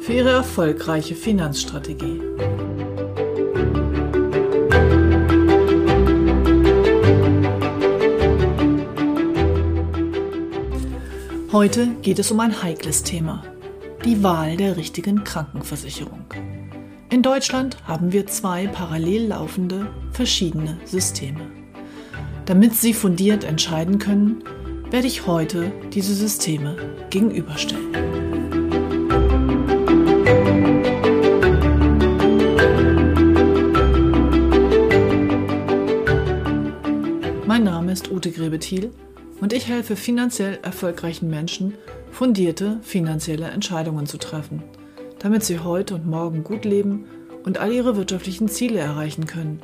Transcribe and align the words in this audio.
für 0.00 0.12
Ihre 0.12 0.30
erfolgreiche 0.30 1.14
Finanzstrategie. 1.14 2.20
Heute 11.52 11.88
geht 12.02 12.18
es 12.18 12.30
um 12.30 12.40
ein 12.40 12.62
heikles 12.62 13.02
Thema, 13.02 13.42
die 14.04 14.22
Wahl 14.22 14.56
der 14.56 14.76
richtigen 14.76 15.24
Krankenversicherung. 15.24 16.26
In 17.10 17.22
Deutschland 17.22 17.78
haben 17.84 18.12
wir 18.12 18.26
zwei 18.26 18.66
parallel 18.66 19.28
laufende, 19.28 19.90
verschiedene 20.12 20.78
Systeme. 20.84 21.50
Damit 22.44 22.74
Sie 22.74 22.92
fundiert 22.92 23.44
entscheiden 23.44 23.98
können, 23.98 24.44
werde 24.90 25.06
ich 25.06 25.26
heute 25.26 25.72
diese 25.92 26.14
Systeme 26.14 26.76
gegenüberstellen. 27.10 28.17
Ute 38.10 38.30
Grebethiel 38.30 38.92
und 39.40 39.52
ich 39.52 39.68
helfe 39.68 39.96
finanziell 39.96 40.58
erfolgreichen 40.62 41.28
Menschen, 41.30 41.74
fundierte 42.10 42.78
finanzielle 42.82 43.46
Entscheidungen 43.46 44.06
zu 44.06 44.18
treffen, 44.18 44.62
damit 45.18 45.44
sie 45.44 45.60
heute 45.60 45.94
und 45.94 46.06
morgen 46.06 46.44
gut 46.44 46.64
leben 46.64 47.06
und 47.44 47.58
all 47.58 47.72
ihre 47.72 47.96
wirtschaftlichen 47.96 48.48
Ziele 48.48 48.80
erreichen 48.80 49.26
können, 49.26 49.60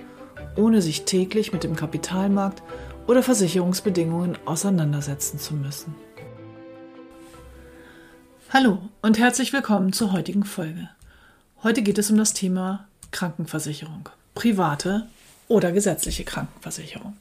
ohne 0.56 0.82
sich 0.82 1.04
täglich 1.04 1.52
mit 1.52 1.64
dem 1.64 1.76
Kapitalmarkt 1.76 2.62
oder 3.06 3.22
Versicherungsbedingungen 3.22 4.38
auseinandersetzen 4.46 5.38
zu 5.38 5.54
müssen. 5.54 5.94
Hallo 8.50 8.78
und 9.02 9.18
herzlich 9.18 9.52
willkommen 9.52 9.92
zur 9.92 10.12
heutigen 10.12 10.44
Folge. 10.44 10.88
Heute 11.62 11.82
geht 11.82 11.98
es 11.98 12.10
um 12.10 12.18
das 12.18 12.34
Thema 12.34 12.86
Krankenversicherung, 13.10 14.08
private 14.34 15.08
oder 15.48 15.72
gesetzliche 15.72 16.24
Krankenversicherung. 16.24 17.16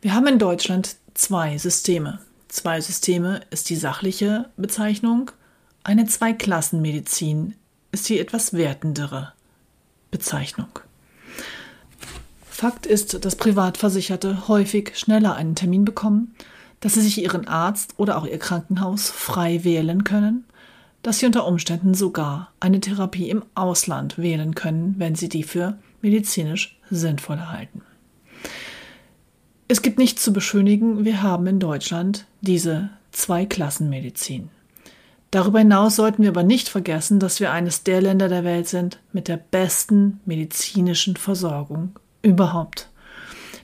Wir 0.00 0.14
haben 0.14 0.26
in 0.26 0.38
Deutschland 0.38 0.96
zwei 1.14 1.58
Systeme. 1.58 2.20
Zwei 2.48 2.80
Systeme 2.80 3.40
ist 3.50 3.68
die 3.70 3.76
sachliche 3.76 4.50
Bezeichnung, 4.56 5.30
eine 5.86 6.06
Zweiklassenmedizin 6.06 7.54
ist 7.92 8.08
die 8.08 8.18
etwas 8.18 8.54
wertendere 8.54 9.32
Bezeichnung. 10.10 10.80
Fakt 12.50 12.86
ist, 12.86 13.24
dass 13.24 13.36
Privatversicherte 13.36 14.48
häufig 14.48 14.98
schneller 14.98 15.36
einen 15.36 15.54
Termin 15.54 15.84
bekommen, 15.84 16.34
dass 16.80 16.94
sie 16.94 17.02
sich 17.02 17.22
ihren 17.22 17.46
Arzt 17.46 17.94
oder 17.98 18.18
auch 18.18 18.26
ihr 18.26 18.38
Krankenhaus 18.38 19.10
frei 19.10 19.62
wählen 19.62 20.02
können, 20.02 20.44
dass 21.02 21.20
sie 21.20 21.26
unter 21.26 21.46
Umständen 21.46 21.94
sogar 21.94 22.50
eine 22.58 22.80
Therapie 22.80 23.30
im 23.30 23.44
Ausland 23.54 24.18
wählen 24.18 24.56
können, 24.56 24.96
wenn 24.98 25.14
sie 25.14 25.28
die 25.28 25.44
für 25.44 25.78
medizinisch 26.02 26.78
sinnvoll 26.90 27.40
halten. 27.40 27.82
Es 29.68 29.82
gibt 29.82 29.98
nichts 29.98 30.22
zu 30.22 30.32
beschönigen, 30.32 31.04
wir 31.04 31.22
haben 31.22 31.46
in 31.46 31.58
Deutschland 31.58 32.26
diese 32.40 32.90
Zweiklassenmedizin. 33.10 34.50
Darüber 35.32 35.58
hinaus 35.58 35.96
sollten 35.96 36.22
wir 36.22 36.30
aber 36.30 36.44
nicht 36.44 36.68
vergessen, 36.68 37.18
dass 37.18 37.40
wir 37.40 37.50
eines 37.50 37.82
der 37.82 38.00
Länder 38.00 38.28
der 38.28 38.44
Welt 38.44 38.68
sind 38.68 39.00
mit 39.12 39.26
der 39.26 39.36
besten 39.36 40.20
medizinischen 40.24 41.16
Versorgung 41.16 41.98
überhaupt. 42.22 42.88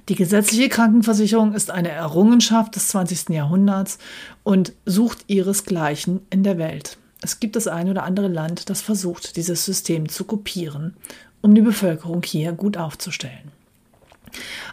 Die 0.09 0.17
gesetzliche 0.17 0.69
Krankenversicherung 0.69 1.55
ist 1.55 1.71
eine 1.71 1.91
Errungenschaft 1.91 2.75
des 2.75 2.89
20. 2.89 3.31
Jahrhunderts 3.31 3.99
und 4.43 4.73
sucht 4.85 5.25
ihresgleichen 5.29 6.21
in 6.31 6.43
der 6.43 6.59
Welt. 6.59 6.99
Es 7.21 7.39
gibt 7.39 7.55
das 7.55 7.69
eine 7.69 7.93
oder 7.93 8.03
andere 8.03 8.27
Land, 8.27 8.69
das 8.69 8.83
versucht, 8.83 9.37
dieses 9.37 9.65
System 9.65 10.09
zu 10.09 10.25
kopieren, 10.25 10.97
um 11.43 11.55
die 11.55 11.61
Bevölkerung 11.61 12.23
hier 12.25 12.53
gut 12.53 12.77
aufzustellen. 12.77 13.53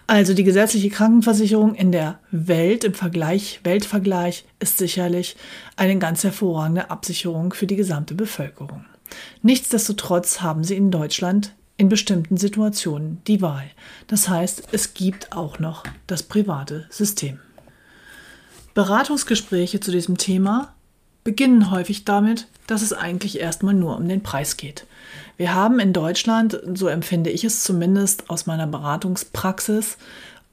Also 0.07 0.33
die 0.33 0.43
gesetzliche 0.43 0.89
Krankenversicherung 0.89 1.75
in 1.75 1.91
der 1.91 2.19
Welt, 2.31 2.83
im 2.83 2.93
Vergleich, 2.93 3.59
Weltvergleich, 3.63 4.45
ist 4.59 4.77
sicherlich 4.77 5.35
eine 5.75 5.99
ganz 5.99 6.23
hervorragende 6.23 6.89
Absicherung 6.89 7.53
für 7.53 7.67
die 7.67 7.75
gesamte 7.75 8.15
Bevölkerung. 8.15 8.85
Nichtsdestotrotz 9.41 10.41
haben 10.41 10.63
sie 10.63 10.77
in 10.77 10.91
Deutschland 10.91 11.53
in 11.77 11.89
bestimmten 11.89 12.37
Situationen 12.37 13.21
die 13.27 13.41
Wahl. 13.41 13.69
Das 14.07 14.27
heißt, 14.27 14.69
es 14.71 14.93
gibt 14.93 15.31
auch 15.31 15.59
noch 15.59 15.83
das 16.07 16.23
private 16.23 16.85
System. 16.89 17.39
Beratungsgespräche 18.73 19.79
zu 19.79 19.91
diesem 19.91 20.17
Thema 20.17 20.73
beginnen 21.23 21.71
häufig 21.71 22.05
damit, 22.05 22.47
dass 22.67 22.81
es 22.81 22.93
eigentlich 22.93 23.39
erstmal 23.39 23.73
nur 23.73 23.97
um 23.97 24.07
den 24.07 24.23
Preis 24.23 24.57
geht. 24.57 24.85
Wir 25.39 25.55
haben 25.55 25.79
in 25.79 25.93
Deutschland, 25.93 26.59
so 26.73 26.89
empfinde 26.89 27.29
ich 27.29 27.45
es 27.45 27.63
zumindest 27.63 28.29
aus 28.29 28.45
meiner 28.45 28.67
Beratungspraxis, 28.67 29.97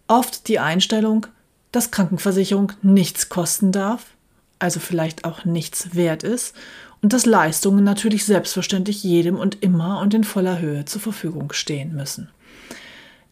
oft 0.07 0.47
die 0.47 0.61
Einstellung, 0.61 1.27
dass 1.73 1.91
Krankenversicherung 1.91 2.71
nichts 2.83 3.29
kosten 3.29 3.73
darf, 3.73 4.07
also 4.61 4.79
vielleicht 4.79 5.25
auch 5.25 5.45
nichts 5.45 5.97
wert 5.97 6.23
ist 6.23 6.55
und 7.03 7.13
dass 7.13 7.27
Leistungen 7.27 7.83
natürlich 7.83 8.25
selbstverständlich 8.25 9.03
jedem 9.03 9.35
und 9.35 9.61
immer 9.61 9.99
und 9.99 10.15
in 10.15 10.23
voller 10.23 10.61
Höhe 10.61 10.85
zur 10.85 11.01
Verfügung 11.01 11.53
stehen 11.53 11.97
müssen. 11.97 12.29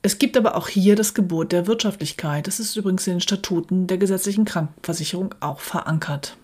Es 0.03 0.19
gibt 0.19 0.37
aber 0.37 0.57
auch 0.57 0.67
hier 0.67 0.97
das 0.97 1.15
Gebot 1.15 1.53
der 1.53 1.69
Wirtschaftlichkeit. 1.69 2.49
Das 2.49 2.59
ist 2.59 2.75
übrigens 2.75 3.07
in 3.07 3.13
den 3.13 3.21
Statuten 3.21 3.87
der 3.87 3.99
gesetzlichen 3.99 4.45
Krankenversicherung 4.45 5.37
auch 5.39 5.61
verankert. 5.61 6.37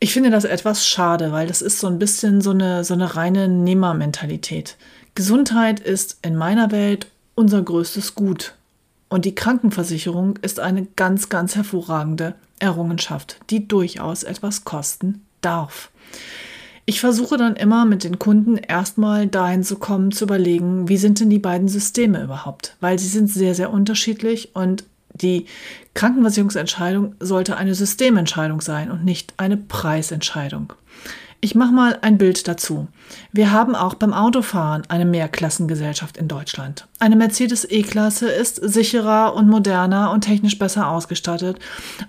Ich 0.00 0.12
finde 0.12 0.30
das 0.30 0.44
etwas 0.44 0.86
schade, 0.86 1.32
weil 1.32 1.48
das 1.48 1.60
ist 1.60 1.80
so 1.80 1.88
ein 1.88 1.98
bisschen 1.98 2.40
so 2.40 2.50
eine, 2.50 2.84
so 2.84 2.94
eine 2.94 3.16
reine 3.16 3.48
Nehmermentalität. 3.48 4.76
Gesundheit 5.14 5.80
ist 5.80 6.18
in 6.22 6.36
meiner 6.36 6.70
Welt 6.70 7.08
unser 7.34 7.60
größtes 7.62 8.14
Gut. 8.14 8.54
Und 9.08 9.24
die 9.24 9.34
Krankenversicherung 9.34 10.36
ist 10.42 10.60
eine 10.60 10.86
ganz, 10.96 11.28
ganz 11.28 11.56
hervorragende 11.56 12.34
Errungenschaft, 12.60 13.38
die 13.50 13.66
durchaus 13.66 14.22
etwas 14.22 14.64
kosten 14.64 15.24
darf. 15.40 15.90
Ich 16.84 17.00
versuche 17.00 17.36
dann 17.36 17.56
immer 17.56 17.84
mit 17.84 18.04
den 18.04 18.18
Kunden 18.18 18.56
erstmal 18.56 19.26
dahin 19.26 19.62
zu 19.62 19.76
kommen, 19.76 20.12
zu 20.12 20.24
überlegen, 20.24 20.88
wie 20.88 20.96
sind 20.96 21.20
denn 21.20 21.30
die 21.30 21.38
beiden 21.38 21.68
Systeme 21.68 22.22
überhaupt? 22.22 22.76
Weil 22.80 22.98
sie 22.98 23.08
sind 23.08 23.28
sehr, 23.28 23.54
sehr 23.54 23.72
unterschiedlich 23.72 24.54
und 24.54 24.84
die 25.12 25.46
Krankenversicherungsentscheidung 25.98 27.16
sollte 27.18 27.56
eine 27.56 27.74
Systementscheidung 27.74 28.60
sein 28.60 28.92
und 28.92 29.04
nicht 29.04 29.34
eine 29.36 29.56
Preisentscheidung. 29.56 30.72
Ich 31.40 31.56
mache 31.56 31.72
mal 31.72 31.98
ein 32.02 32.18
Bild 32.18 32.46
dazu. 32.46 32.86
Wir 33.32 33.50
haben 33.50 33.74
auch 33.74 33.94
beim 33.94 34.12
Autofahren 34.12 34.82
eine 34.88 35.04
Mehrklassengesellschaft 35.04 36.16
in 36.16 36.28
Deutschland. 36.28 36.86
Eine 37.00 37.16
Mercedes 37.16 37.68
E-Klasse 37.68 38.28
ist 38.28 38.56
sicherer 38.56 39.34
und 39.34 39.48
moderner 39.48 40.12
und 40.12 40.20
technisch 40.20 40.56
besser 40.56 40.88
ausgestattet 40.88 41.58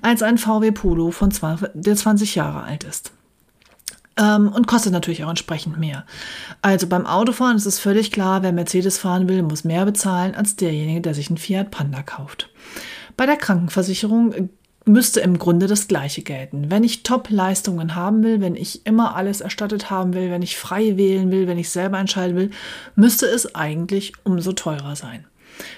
als 0.04 0.22
ein 0.22 0.38
VW 0.38 0.70
Polo, 0.72 1.10
von 1.10 1.32
20, 1.32 1.70
der 1.74 1.96
20 1.96 2.36
Jahre 2.36 2.62
alt 2.62 2.84
ist 2.84 3.12
ähm, 4.18 4.50
und 4.50 4.68
kostet 4.68 4.94
natürlich 4.94 5.24
auch 5.24 5.30
entsprechend 5.30 5.80
mehr. 5.80 6.06
Also 6.62 6.86
beim 6.86 7.08
Autofahren 7.08 7.58
ist 7.58 7.66
es 7.66 7.80
völlig 7.80 8.12
klar, 8.12 8.44
wer 8.44 8.52
Mercedes 8.52 9.00
fahren 9.00 9.28
will, 9.28 9.42
muss 9.42 9.64
mehr 9.64 9.86
bezahlen 9.86 10.36
als 10.36 10.58
derjenige, 10.58 11.02
der 11.02 11.16
sich 11.16 11.30
einen 11.30 11.38
Fiat 11.38 11.72
Panda 11.72 12.04
kauft. 12.04 12.50
Bei 13.20 13.26
der 13.26 13.36
Krankenversicherung 13.36 14.50
müsste 14.86 15.20
im 15.20 15.40
Grunde 15.40 15.68
das 15.68 15.90
Gleiche 15.90 16.22
gelten. 16.22 16.72
Wenn 16.72 16.86
ich 16.86 17.04
Top-Leistungen 17.04 17.94
haben 17.94 18.24
will, 18.24 18.40
wenn 18.40 18.56
ich 18.56 18.86
immer 18.86 19.14
alles 19.18 19.42
erstattet 19.42 19.90
haben 19.90 20.14
will, 20.14 20.32
wenn 20.32 20.42
ich 20.42 20.58
frei 20.58 20.96
wählen 20.96 21.30
will, 21.30 21.46
wenn 21.46 21.58
ich 21.58 21.70
selber 21.70 22.00
entscheiden 22.00 22.38
will, 22.38 22.52
müsste 22.96 23.26
es 23.26 23.56
eigentlich 23.56 24.14
umso 24.24 24.54
teurer 24.54 24.96
sein. 24.96 25.26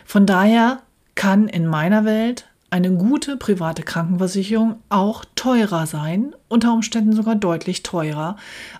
Von 0.05 0.27
daher 0.27 0.83
kann 1.15 1.47
in 1.47 1.65
meiner 1.65 2.05
Welt 2.05 2.45
eine 2.69 2.91
gute 2.91 3.37
private 3.37 3.81
Krankenversicherung 3.81 4.75
auch 4.89 5.25
teurer 5.33 5.87
sein, 5.87 6.35
unter 6.47 6.71
Umständen 6.71 7.13
sogar 7.13 7.33
deutlich 7.33 7.81
teurer 7.81 8.35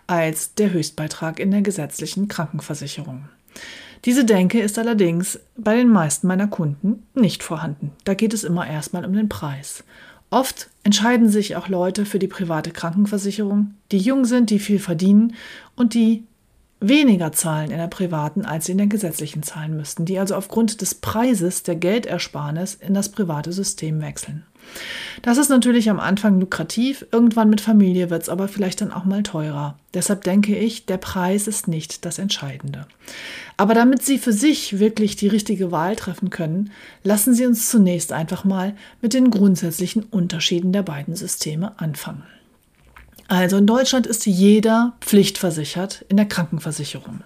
als 0.06 0.54
der 0.54 0.72
Höchstbeitrag 0.72 1.40
in 1.40 1.50
der 1.50 1.64
gesetzlichen 1.64 2.28
Krankenversicherung. 2.28 3.28
Diese 4.06 4.26
Denke 4.26 4.60
ist 4.60 4.80
allerdings 4.80 5.40
bei 5.58 5.76
den 5.76 5.90
meisten 5.90 6.28
meiner 6.28 6.48
Kunden 6.48 7.04
nicht 7.14 7.44
vorhanden. 7.44 7.92
Da 8.04 8.14
geht 8.16 8.34
es 8.34 8.44
immer 8.44 8.68
erstmal 8.68 9.06
um 9.06 9.14
den 9.14 9.30
Preis. 9.30 9.84
Oft 10.32 10.70
entscheiden 10.84 11.30
sich 11.30 11.56
auch 11.56 11.68
Leute 11.68 12.06
für 12.06 12.18
die 12.18 12.28
private 12.28 12.72
Krankenversicherung, 12.72 13.76
die 13.92 14.00
jung 14.00 14.26
sind, 14.26 14.50
die 14.50 14.60
viel 14.60 14.80
verdienen 14.80 15.36
und 15.76 15.94
die 15.94 16.24
weniger 16.80 17.32
zahlen 17.32 17.70
in 17.70 17.78
der 17.78 17.88
privaten, 17.88 18.44
als 18.44 18.66
sie 18.66 18.72
in 18.72 18.80
der 18.80 18.88
gesetzlichen 18.88 19.44
zahlen 19.44 19.78
müssten, 19.78 20.06
die 20.06 20.18
also 20.18 20.36
aufgrund 20.36 20.82
des 20.82 20.96
Preises 20.96 21.64
der 21.64 21.76
Geldersparnis 21.76 22.74
in 22.74 22.94
das 22.94 23.10
private 23.10 23.52
System 23.52 24.02
wechseln. 24.02 24.46
Das 25.22 25.38
ist 25.38 25.50
natürlich 25.50 25.90
am 25.90 26.00
Anfang 26.00 26.40
lukrativ, 26.40 27.06
irgendwann 27.12 27.50
mit 27.50 27.62
Familie 27.62 28.10
wird 28.10 28.24
es 28.24 28.30
aber 28.30 28.48
vielleicht 28.48 28.82
dann 28.82 28.92
auch 28.92 29.06
mal 29.06 29.24
teurer. 29.24 29.78
Deshalb 29.94 30.24
denke 30.24 30.58
ich, 30.58 30.86
der 30.86 30.98
Preis 30.98 31.48
ist 31.48 31.68
nicht 31.68 32.06
das 32.06 32.18
Entscheidende. 32.18 32.88
Aber 33.62 33.76
damit 33.76 34.02
Sie 34.02 34.18
für 34.18 34.34
sich 34.34 34.80
wirklich 34.80 35.18
die 35.18 35.28
richtige 35.28 35.72
Wahl 35.72 35.96
treffen 35.96 36.32
können, 36.32 36.72
lassen 37.04 37.36
Sie 37.36 37.46
uns 37.46 37.70
zunächst 37.70 38.12
einfach 38.12 38.44
mal 38.44 38.74
mit 39.04 39.14
den 39.14 39.30
grundsätzlichen 39.30 40.02
Unterschieden 40.02 40.74
der 40.74 40.82
beiden 40.82 41.16
Systeme 41.16 41.80
anfangen. 41.80 42.24
Also 43.28 43.58
in 43.58 43.68
Deutschland 43.68 44.08
ist 44.08 44.26
jeder 44.26 44.94
pflichtversichert 45.00 46.04
in 46.10 46.18
der 46.18 46.26
Krankenversicherung. 46.26 47.20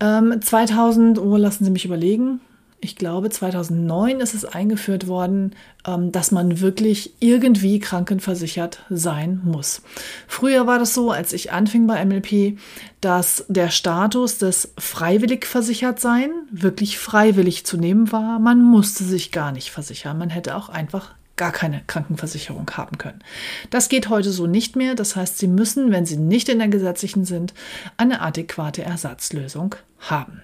Ähm, 0.00 0.42
2000, 0.42 1.20
oh, 1.20 1.36
lassen 1.36 1.64
Sie 1.64 1.70
mich 1.70 1.84
überlegen, 1.84 2.40
ich 2.80 2.96
glaube 2.96 3.30
2009 3.30 4.20
ist 4.20 4.34
es 4.34 4.44
eingeführt 4.44 5.08
worden, 5.08 5.54
ähm, 5.86 6.12
dass 6.12 6.30
man 6.30 6.60
wirklich 6.60 7.14
irgendwie 7.20 7.78
krankenversichert 7.78 8.84
sein 8.90 9.40
muss. 9.44 9.82
Früher 10.26 10.66
war 10.66 10.78
das 10.78 10.94
so, 10.94 11.10
als 11.10 11.32
ich 11.32 11.52
anfing 11.52 11.86
bei 11.86 12.04
MLP, 12.04 12.58
dass 13.00 13.44
der 13.48 13.70
Status 13.70 14.38
des 14.38 14.72
freiwillig 14.78 15.46
versichert 15.46 16.00
sein 16.00 16.30
wirklich 16.50 16.98
freiwillig 16.98 17.64
zu 17.66 17.76
nehmen 17.76 18.12
war. 18.12 18.38
Man 18.38 18.62
musste 18.62 19.04
sich 19.04 19.32
gar 19.32 19.52
nicht 19.52 19.70
versichern. 19.70 20.18
Man 20.18 20.30
hätte 20.30 20.56
auch 20.56 20.68
einfach 20.68 21.14
gar 21.36 21.52
keine 21.52 21.82
Krankenversicherung 21.86 22.70
haben 22.72 22.98
können. 22.98 23.22
Das 23.70 23.88
geht 23.88 24.08
heute 24.08 24.30
so 24.32 24.46
nicht 24.46 24.74
mehr. 24.74 24.94
Das 24.94 25.16
heißt, 25.16 25.38
Sie 25.38 25.48
müssen, 25.48 25.92
wenn 25.92 26.06
Sie 26.06 26.16
nicht 26.16 26.48
in 26.48 26.58
der 26.58 26.68
gesetzlichen 26.68 27.24
sind, 27.24 27.54
eine 27.96 28.22
adäquate 28.22 28.82
Ersatzlösung 28.82 29.74
haben. 29.98 30.42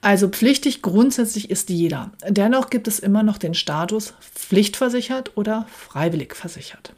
Also 0.00 0.28
pflichtig 0.28 0.82
grundsätzlich 0.82 1.50
ist 1.50 1.70
jeder. 1.70 2.10
Dennoch 2.28 2.70
gibt 2.70 2.88
es 2.88 2.98
immer 2.98 3.22
noch 3.22 3.38
den 3.38 3.54
Status 3.54 4.14
pflichtversichert 4.34 5.36
oder 5.36 5.66
freiwillig 5.70 6.34
versichert. 6.34 6.92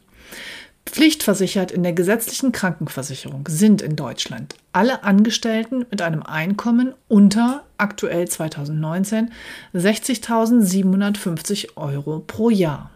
Pflichtversichert 0.86 1.72
in 1.72 1.82
der 1.82 1.92
gesetzlichen 1.92 2.52
Krankenversicherung 2.52 3.46
sind 3.48 3.82
in 3.82 3.96
Deutschland 3.96 4.54
alle 4.72 5.02
Angestellten 5.02 5.84
mit 5.90 6.00
einem 6.02 6.22
Einkommen 6.22 6.94
unter 7.08 7.64
aktuell 7.78 8.28
2019 8.28 9.32
60.750 9.74 11.76
Euro 11.76 12.20
pro 12.20 12.50
Jahr. 12.50 12.92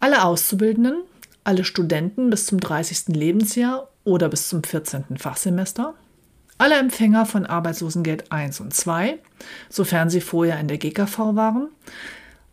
Alle 0.00 0.24
Auszubildenden, 0.24 1.02
alle 1.44 1.64
Studenten 1.64 2.30
bis 2.30 2.46
zum 2.46 2.60
30. 2.60 3.08
Lebensjahr 3.08 3.88
oder 4.04 4.28
bis 4.28 4.48
zum 4.48 4.62
14. 4.62 5.18
Fachsemester, 5.18 5.94
alle 6.62 6.78
Empfänger 6.78 7.26
von 7.26 7.44
Arbeitslosengeld 7.44 8.30
1 8.30 8.60
und 8.60 8.72
2, 8.72 9.18
sofern 9.68 10.10
sie 10.10 10.20
vorher 10.20 10.60
in 10.60 10.68
der 10.68 10.78
GKV 10.78 11.34
waren, 11.34 11.66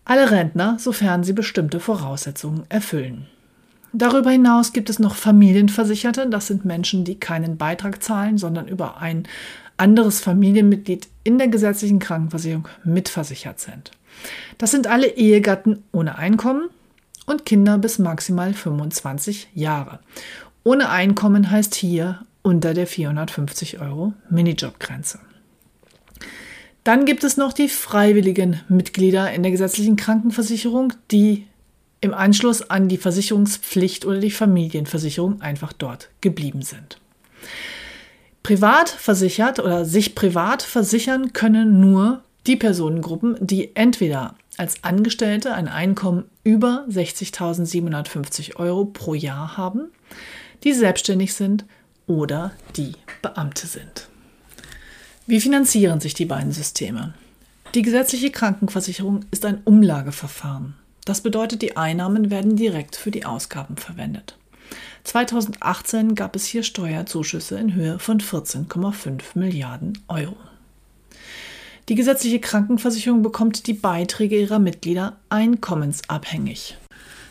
alle 0.03 0.31
Rentner, 0.31 0.77
sofern 0.79 1.23
sie 1.23 1.33
bestimmte 1.33 1.79
Voraussetzungen 1.79 2.63
erfüllen. 2.69 3.27
Darüber 3.93 4.31
hinaus 4.31 4.73
gibt 4.73 4.89
es 4.89 4.97
noch 4.97 5.13
Familienversicherte, 5.13 6.27
das 6.27 6.47
sind 6.47 6.65
Menschen, 6.65 7.03
die 7.05 7.19
keinen 7.19 7.57
Beitrag 7.57 8.01
zahlen, 8.01 8.39
sondern 8.39 8.67
über 8.67 8.97
ein 8.97 9.27
anderes 9.77 10.21
Familienmitglied 10.21 11.07
in 11.23 11.37
der 11.37 11.47
gesetzlichen 11.47 11.99
Krankenversicherung 11.99 12.67
mitversichert 12.83 13.59
sind. 13.59 13.91
Das 14.57 14.71
sind 14.71 14.87
alle 14.87 15.05
Ehegatten 15.17 15.83
ohne 15.91 16.17
Einkommen, 16.17 16.69
und 17.27 17.45
Kinder 17.45 17.77
bis 17.77 17.99
maximal 17.99 18.55
25 18.55 19.49
Jahre. 19.53 19.99
Ohne 20.63 20.89
Einkommen 20.89 21.51
heißt 21.51 21.75
hier 21.75 22.25
unter 22.41 22.73
der 22.73 22.87
450 22.87 23.79
Euro 23.79 24.13
Minijobgrenze. 24.29 25.19
Dann 26.83 27.05
gibt 27.05 27.23
es 27.23 27.37
noch 27.37 27.53
die 27.53 27.69
freiwilligen 27.69 28.61
Mitglieder 28.69 29.31
in 29.31 29.43
der 29.43 29.51
gesetzlichen 29.51 29.95
Krankenversicherung, 29.95 30.93
die 31.11 31.45
im 32.01 32.13
Anschluss 32.13 32.69
an 32.69 32.87
die 32.87 32.97
Versicherungspflicht 32.97 34.05
oder 34.05 34.19
die 34.19 34.31
Familienversicherung 34.31 35.41
einfach 35.41 35.73
dort 35.73 36.09
geblieben 36.21 36.61
sind. 36.61 36.99
Privat 38.41 38.89
versichert 38.89 39.59
oder 39.59 39.85
sich 39.85 40.15
privat 40.15 40.63
versichern 40.63 41.33
können 41.33 41.79
nur 41.79 42.23
die 42.47 42.55
Personengruppen, 42.55 43.35
die 43.39 43.75
entweder 43.75 44.35
als 44.57 44.83
Angestellte 44.83 45.53
ein 45.53 45.67
Einkommen 45.67 46.25
über 46.43 46.85
60.750 46.89 48.55
Euro 48.55 48.85
pro 48.85 49.13
Jahr 49.13 49.57
haben, 49.57 49.91
die 50.63 50.73
selbstständig 50.73 51.33
sind 51.33 51.65
oder 52.09 52.51
die 52.75 52.93
Beamte 53.21 53.67
sind. 53.67 54.09
Wie 55.27 55.39
finanzieren 55.39 56.01
sich 56.01 56.15
die 56.15 56.25
beiden 56.25 56.51
Systeme? 56.51 57.13
Die 57.75 57.83
gesetzliche 57.83 58.31
Krankenversicherung 58.31 59.25
ist 59.29 59.45
ein 59.45 59.61
Umlageverfahren. 59.63 60.73
Das 61.05 61.21
bedeutet, 61.21 61.61
die 61.61 61.77
Einnahmen 61.77 62.31
werden 62.31 62.55
direkt 62.55 62.95
für 62.95 63.11
die 63.11 63.25
Ausgaben 63.25 63.77
verwendet. 63.77 64.37
2018 65.03 66.15
gab 66.15 66.35
es 66.35 66.45
hier 66.45 66.63
Steuerzuschüsse 66.63 67.59
in 67.59 67.75
Höhe 67.75 67.99
von 67.99 68.19
14,5 68.19 69.21
Milliarden 69.35 69.97
Euro. 70.07 70.35
Die 71.89 71.95
gesetzliche 71.95 72.39
Krankenversicherung 72.39 73.21
bekommt 73.21 73.67
die 73.67 73.73
Beiträge 73.73 74.39
ihrer 74.39 74.59
Mitglieder 74.59 75.17
einkommensabhängig. 75.29 76.77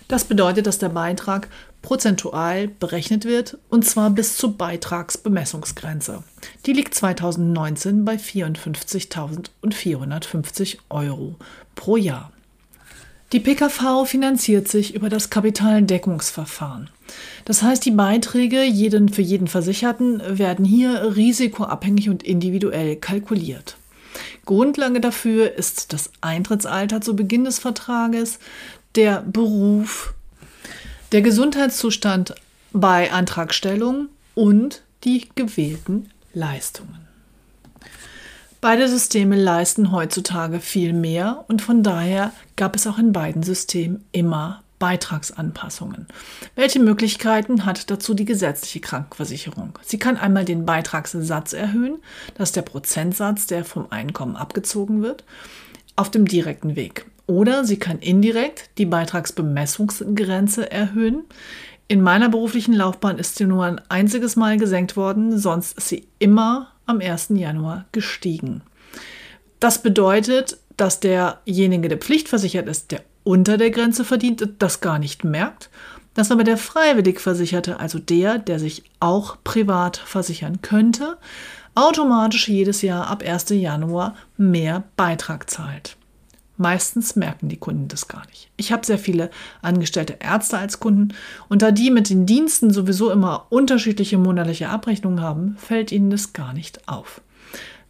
Das 0.09 0.25
bedeutet, 0.25 0.67
dass 0.67 0.79
der 0.79 0.89
Beitrag 0.89 1.49
prozentual 1.83 2.69
berechnet 2.69 3.25
wird 3.25 3.59
und 3.69 3.85
zwar 3.85 4.11
bis 4.11 4.37
zur 4.37 4.57
Beitragsbemessungsgrenze. 4.57 6.23
Die 6.67 6.73
liegt 6.73 6.95
2019 6.95 8.05
bei 8.05 8.15
54.450 8.17 10.77
Euro 10.91 11.35
pro 11.75 11.97
Jahr. 11.97 12.31
Die 13.32 13.41
PKV 13.41 14.05
finanziert 14.06 14.69
sich 14.69 14.94
über 14.94 15.08
das 15.11 15.29
Kapitaldeckungsverfahren. 15.29 16.89
Das 17.44 17.63
heißt, 17.63 17.85
die 17.85 17.91
Beiträge 17.91 18.65
jeden, 18.65 19.11
für 19.11 19.20
jeden 19.20 19.49
Versicherten 19.49 20.23
werden 20.39 20.65
hier 20.65 21.15
risikoabhängig 21.15 22.08
und 22.08 22.23
individuell 22.23 22.97
kalkuliert. 22.97 23.77
Grundlage 24.47 25.01
dafür 25.01 25.55
ist 25.55 25.93
das 25.93 26.11
Eintrittsalter 26.23 27.03
zu 27.03 27.15
Beginn 27.15 27.44
des 27.44 27.58
Vertrages, 27.58 28.39
der 28.94 29.20
Beruf, 29.20 30.15
der 31.12 31.22
Gesundheitszustand 31.22 32.34
bei 32.72 33.10
Antragstellung 33.10 34.08
und 34.34 34.82
die 35.05 35.29
gewählten 35.34 36.10
Leistungen. 36.34 37.08
Beide 38.60 38.88
Systeme 38.88 39.36
leisten 39.36 39.93
heutzutage 39.93 40.60
viel 40.60 40.93
mehr 40.93 41.44
und 41.48 41.62
von 41.62 41.82
daher 41.82 42.32
gab 42.56 42.77
es 42.77 42.86
auch 42.86 42.98
in 42.98 43.12
beiden 43.12 43.43
Systemen 43.43 44.05
immer 44.12 44.62
Beitragsanpassungen. 44.81 46.06
Welche 46.55 46.81
Möglichkeiten 46.81 47.65
hat 47.65 47.91
dazu 47.91 48.15
die 48.15 48.24
gesetzliche 48.24 48.81
Krankenversicherung? 48.81 49.79
Sie 49.82 49.98
kann 49.98 50.17
einmal 50.17 50.44
den 50.44 50.67
Beitragssatz 50.67 51.53
erhöhen, 51.53 51.98
das 52.34 52.50
ist 52.50 52.56
der 52.56 52.62
Prozentsatz, 52.62 53.46
der 53.46 53.65
vom 53.65 53.86
Einkommen 53.91 54.36
abgezogen 54.36 55.03
wird, 55.03 55.24
auf 55.96 56.10
dem 56.10 56.27
direkten 56.27 56.77
Weg. 56.77 57.06
Oder 57.29 57.67
sie 57.67 57.79
kann 57.79 57.99
indirekt 57.99 58.70
die 58.79 58.87
Beitragsbemessungsgrenze 58.87 60.70
erhöhen. 60.73 61.25
In 61.87 62.01
meiner 62.01 62.31
beruflichen 62.31 62.73
Laufbahn 62.73 63.19
ist 63.19 63.37
sie 63.37 63.44
nur 63.44 63.65
ein 63.67 63.81
einziges 63.91 64.35
Mal 64.35 64.56
gesenkt 64.56 64.97
worden, 64.97 65.39
sonst 65.39 65.77
ist 65.77 65.89
sie 65.89 66.08
immer 66.19 66.73
am 66.87 67.01
1. 67.01 67.29
Januar 67.35 67.85
gestiegen. 67.93 68.63
Das 69.61 69.82
bedeutet, 69.82 70.56
dass 70.79 71.01
derjenige, 71.01 71.89
der 71.89 71.99
pflichtversichert 71.99 72.67
ist, 72.67 72.93
der 72.93 73.03
unter 73.25 73.58
der 73.58 73.70
Grenze 73.70 74.05
verdient, 74.05 74.49
das 74.58 74.81
gar 74.81 74.99
nicht 74.99 75.23
merkt, 75.23 75.69
dass 76.15 76.31
aber 76.31 76.44
der 76.44 76.56
freiwillig 76.56 77.20
Versicherte, 77.20 77.79
also 77.79 77.99
der, 77.99 78.39
der 78.39 78.58
sich 78.58 78.85
auch 79.01 79.37
privat 79.44 79.99
versichern 79.99 80.63
könnte, 80.63 81.19
automatisch 81.75 82.49
jedes 82.49 82.81
Jahr 82.81 83.08
ab 83.08 83.23
1. 83.23 83.51
Januar 83.51 84.17
mehr 84.39 84.85
Beitrag 84.97 85.51
zahlt. 85.51 85.99
Meistens 86.60 87.15
merken 87.15 87.48
die 87.48 87.56
Kunden 87.56 87.86
das 87.86 88.08
gar 88.08 88.27
nicht. 88.27 88.50
Ich 88.56 88.72
habe 88.72 88.84
sehr 88.84 88.98
viele 88.98 89.31
angestellte 89.62 90.17
Ärzte 90.19 90.58
als 90.58 90.81
Kunden 90.81 91.15
und 91.48 91.62
da 91.62 91.70
die 91.70 91.93
mit 91.93 92.10
den 92.10 92.27
Diensten 92.27 92.72
sowieso 92.72 93.12
immer 93.12 93.46
unterschiedliche 93.50 94.19
monatliche 94.19 94.69
Abrechnungen 94.69 95.22
haben, 95.22 95.56
fällt 95.56 95.93
ihnen 95.93 96.10
das 96.10 96.32
gar 96.32 96.53
nicht 96.53 96.88
auf. 96.88 97.20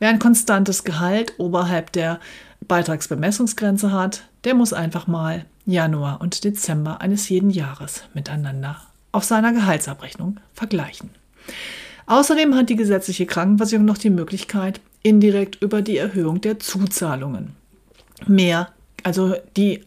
Wer 0.00 0.10
ein 0.10 0.18
konstantes 0.18 0.84
Gehalt 0.84 1.32
oberhalb 1.38 1.92
der 1.92 2.20
Beitragsbemessungsgrenze 2.68 3.90
hat, 3.90 4.24
der 4.44 4.54
muss 4.54 4.74
einfach 4.74 5.06
mal 5.06 5.46
Januar 5.64 6.20
und 6.20 6.44
Dezember 6.44 7.00
eines 7.00 7.26
jeden 7.30 7.50
Jahres 7.50 8.02
miteinander 8.12 8.76
auf 9.12 9.24
seiner 9.24 9.54
Gehaltsabrechnung 9.54 10.40
vergleichen. 10.52 11.08
Außerdem 12.04 12.54
hat 12.54 12.68
die 12.68 12.76
gesetzliche 12.76 13.24
Krankenversicherung 13.24 13.86
noch 13.86 13.98
die 13.98 14.10
Möglichkeit, 14.10 14.82
indirekt 15.02 15.62
über 15.62 15.80
die 15.80 15.96
Erhöhung 15.96 16.42
der 16.42 16.58
Zuzahlungen 16.58 17.56
mehr, 18.26 18.68
also 19.02 19.34
die 19.56 19.84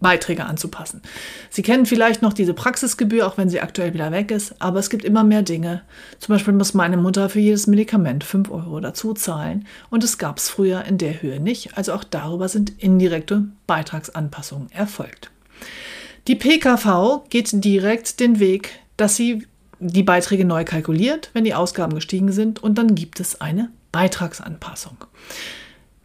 Beiträge 0.00 0.44
anzupassen. 0.44 1.02
Sie 1.50 1.62
kennen 1.62 1.86
vielleicht 1.86 2.22
noch 2.22 2.32
diese 2.32 2.54
Praxisgebühr, 2.54 3.26
auch 3.26 3.36
wenn 3.36 3.50
sie 3.50 3.60
aktuell 3.60 3.94
wieder 3.94 4.10
weg 4.10 4.30
ist, 4.30 4.54
aber 4.58 4.78
es 4.78 4.90
gibt 4.90 5.04
immer 5.04 5.24
mehr 5.24 5.42
Dinge. 5.42 5.82
Zum 6.18 6.34
Beispiel 6.34 6.54
muss 6.54 6.74
meine 6.74 6.96
Mutter 6.96 7.28
für 7.28 7.40
jedes 7.40 7.66
Medikament 7.66 8.24
5 8.24 8.50
Euro 8.50 8.80
dazu 8.80 9.12
zahlen 9.12 9.66
und 9.90 10.02
es 10.02 10.18
gab 10.18 10.38
es 10.38 10.48
früher 10.48 10.84
in 10.84 10.98
der 10.98 11.22
Höhe 11.22 11.38
nicht. 11.38 11.76
Also 11.76 11.92
auch 11.92 12.04
darüber 12.04 12.48
sind 12.48 12.72
indirekte 12.78 13.44
Beitragsanpassungen 13.66 14.72
erfolgt. 14.72 15.30
Die 16.28 16.36
PKV 16.36 17.24
geht 17.28 17.64
direkt 17.64 18.20
den 18.20 18.40
Weg, 18.40 18.70
dass 18.96 19.16
sie 19.16 19.46
die 19.80 20.02
Beiträge 20.02 20.44
neu 20.44 20.64
kalkuliert, 20.64 21.30
wenn 21.32 21.44
die 21.44 21.54
Ausgaben 21.54 21.94
gestiegen 21.94 22.32
sind 22.32 22.62
und 22.62 22.76
dann 22.76 22.94
gibt 22.94 23.20
es 23.20 23.40
eine 23.40 23.70
Beitragsanpassung. 23.92 24.96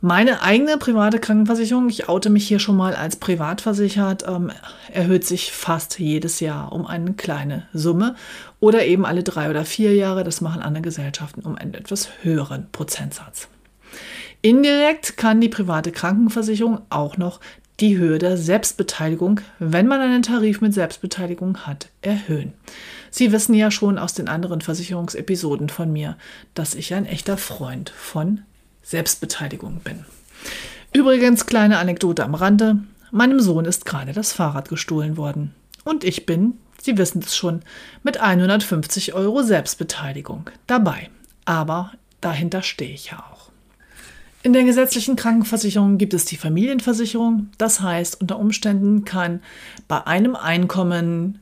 Meine 0.08 0.44
eigene 0.44 0.78
private 0.78 1.18
Krankenversicherung, 1.18 1.90
ich 1.90 2.08
oute 2.08 2.30
mich 2.30 2.48
hier 2.48 2.60
schon 2.60 2.78
mal 2.78 2.94
als 2.94 3.16
privat 3.16 3.62
versichert, 3.62 4.24
ähm, 4.28 4.52
erhöht 4.94 5.26
sich 5.26 5.52
fast 5.52 5.98
jedes 5.98 6.42
Jahr 6.42 6.74
um 6.74 6.86
eine 6.86 7.14
kleine 7.14 7.66
Summe 7.74 8.14
oder 8.60 8.86
eben 8.86 9.04
alle 9.04 9.24
drei 9.24 9.50
oder 9.50 9.66
vier 9.66 9.96
Jahre. 9.96 10.24
Das 10.24 10.42
machen 10.42 10.62
andere 10.62 10.84
Gesellschaften 10.84 11.42
um 11.42 11.56
einen 11.56 11.74
etwas 11.74 12.08
höheren 12.22 12.68
Prozentsatz. 12.72 13.48
Indirekt 14.44 15.18
kann 15.18 15.42
die 15.42 15.50
private 15.50 15.92
Krankenversicherung 15.92 16.82
auch 16.92 17.18
noch 17.18 17.40
die 17.80 17.98
Höhe 17.98 18.20
der 18.20 18.38
Selbstbeteiligung, 18.38 19.42
wenn 19.58 19.88
man 19.88 20.02
einen 20.02 20.22
Tarif 20.22 20.62
mit 20.62 20.76
Selbstbeteiligung 20.76 21.66
hat, 21.66 21.90
erhöhen. 22.04 22.54
Sie 23.10 23.32
wissen 23.32 23.56
ja 23.56 23.72
schon 23.72 23.98
aus 23.98 24.14
den 24.14 24.28
anderen 24.28 24.62
Versicherungsepisoden 24.62 25.70
von 25.70 25.92
mir, 25.92 26.16
dass 26.54 26.76
ich 26.76 26.94
ein 26.94 27.08
echter 27.08 27.38
Freund 27.38 27.90
von 27.90 28.42
Selbstbeteiligung 28.86 29.82
bin. 29.84 30.06
Übrigens, 30.94 31.46
kleine 31.46 31.80
Anekdote 31.80 32.24
am 32.24 32.36
Rande. 32.36 32.78
Meinem 33.12 33.42
Sohn 33.42 33.66
ist 33.66 33.86
gerade 33.86 34.14
das 34.14 34.32
Fahrrad 34.32 34.70
gestohlen 34.70 35.18
worden. 35.18 35.54
Und 35.84 36.04
ich 36.04 36.26
bin, 36.26 36.54
Sie 36.82 36.98
wissen 36.98 37.24
es 37.26 37.36
schon, 37.36 37.64
mit 38.04 38.22
150 38.22 39.14
Euro 39.14 39.42
Selbstbeteiligung 39.42 40.50
dabei. 40.68 41.10
Aber 41.44 41.92
dahinter 42.22 42.62
stehe 42.62 42.94
ich 42.94 43.08
ja 43.08 43.24
auch. 43.32 43.50
In 44.44 44.54
der 44.54 44.64
gesetzlichen 44.64 45.16
Krankenversicherung 45.16 45.98
gibt 45.98 46.14
es 46.14 46.26
die 46.26 46.38
Familienversicherung. 46.38 47.50
Das 47.58 47.82
heißt, 47.82 48.22
unter 48.22 48.38
Umständen 48.38 49.04
kann 49.04 49.42
bei 49.88 50.06
einem 50.06 50.36
Einkommen 50.36 51.40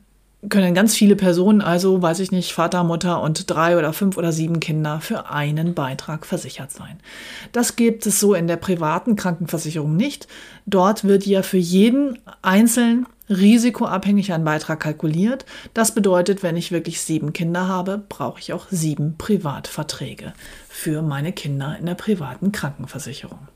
können 0.48 0.74
ganz 0.74 0.94
viele 0.94 1.16
Personen, 1.16 1.60
also 1.60 2.02
weiß 2.02 2.20
ich 2.20 2.30
nicht, 2.30 2.52
Vater, 2.52 2.84
Mutter 2.84 3.20
und 3.22 3.50
drei 3.50 3.78
oder 3.78 3.92
fünf 3.92 4.16
oder 4.16 4.32
sieben 4.32 4.60
Kinder 4.60 5.00
für 5.00 5.30
einen 5.30 5.74
Beitrag 5.74 6.26
versichert 6.26 6.70
sein. 6.70 6.98
Das 7.52 7.76
gibt 7.76 8.06
es 8.06 8.20
so 8.20 8.34
in 8.34 8.46
der 8.46 8.56
privaten 8.56 9.16
Krankenversicherung 9.16 9.96
nicht. 9.96 10.28
Dort 10.66 11.04
wird 11.04 11.26
ja 11.26 11.42
für 11.42 11.58
jeden 11.58 12.18
einzeln 12.42 13.06
risikoabhängig 13.28 14.32
ein 14.32 14.44
Beitrag 14.44 14.80
kalkuliert. 14.80 15.46
Das 15.72 15.94
bedeutet, 15.94 16.42
wenn 16.42 16.56
ich 16.56 16.72
wirklich 16.72 17.00
sieben 17.00 17.32
Kinder 17.32 17.68
habe, 17.68 18.02
brauche 18.08 18.40
ich 18.40 18.52
auch 18.52 18.66
sieben 18.70 19.16
Privatverträge 19.16 20.34
für 20.68 21.02
meine 21.02 21.32
Kinder 21.32 21.76
in 21.78 21.86
der 21.86 21.94
privaten 21.94 22.52
Krankenversicherung. 22.52 23.48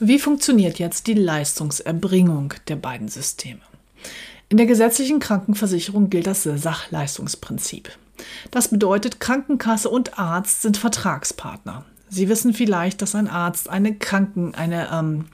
Wie 0.00 0.18
funktioniert 0.18 0.78
jetzt 0.78 1.06
die 1.06 1.14
Leistungserbringung 1.14 2.54
der 2.68 2.76
beiden 2.76 3.08
Systeme? 3.08 3.60
In 4.54 4.58
der 4.58 4.66
gesetzlichen 4.66 5.18
Krankenversicherung 5.18 6.10
gilt 6.10 6.28
das 6.28 6.44
Sachleistungsprinzip. 6.44 7.90
Das 8.52 8.68
bedeutet, 8.68 9.18
Krankenkasse 9.18 9.90
und 9.90 10.16
Arzt 10.16 10.62
sind 10.62 10.76
Vertragspartner. 10.76 11.84
Sie 12.08 12.28
wissen 12.28 12.54
vielleicht, 12.54 13.02
dass 13.02 13.16
ein 13.16 13.26
Arzt 13.26 13.68
eine 13.68 13.96
Kranken, 13.96 14.54
eine 14.54 14.90
ähm, 14.92 15.24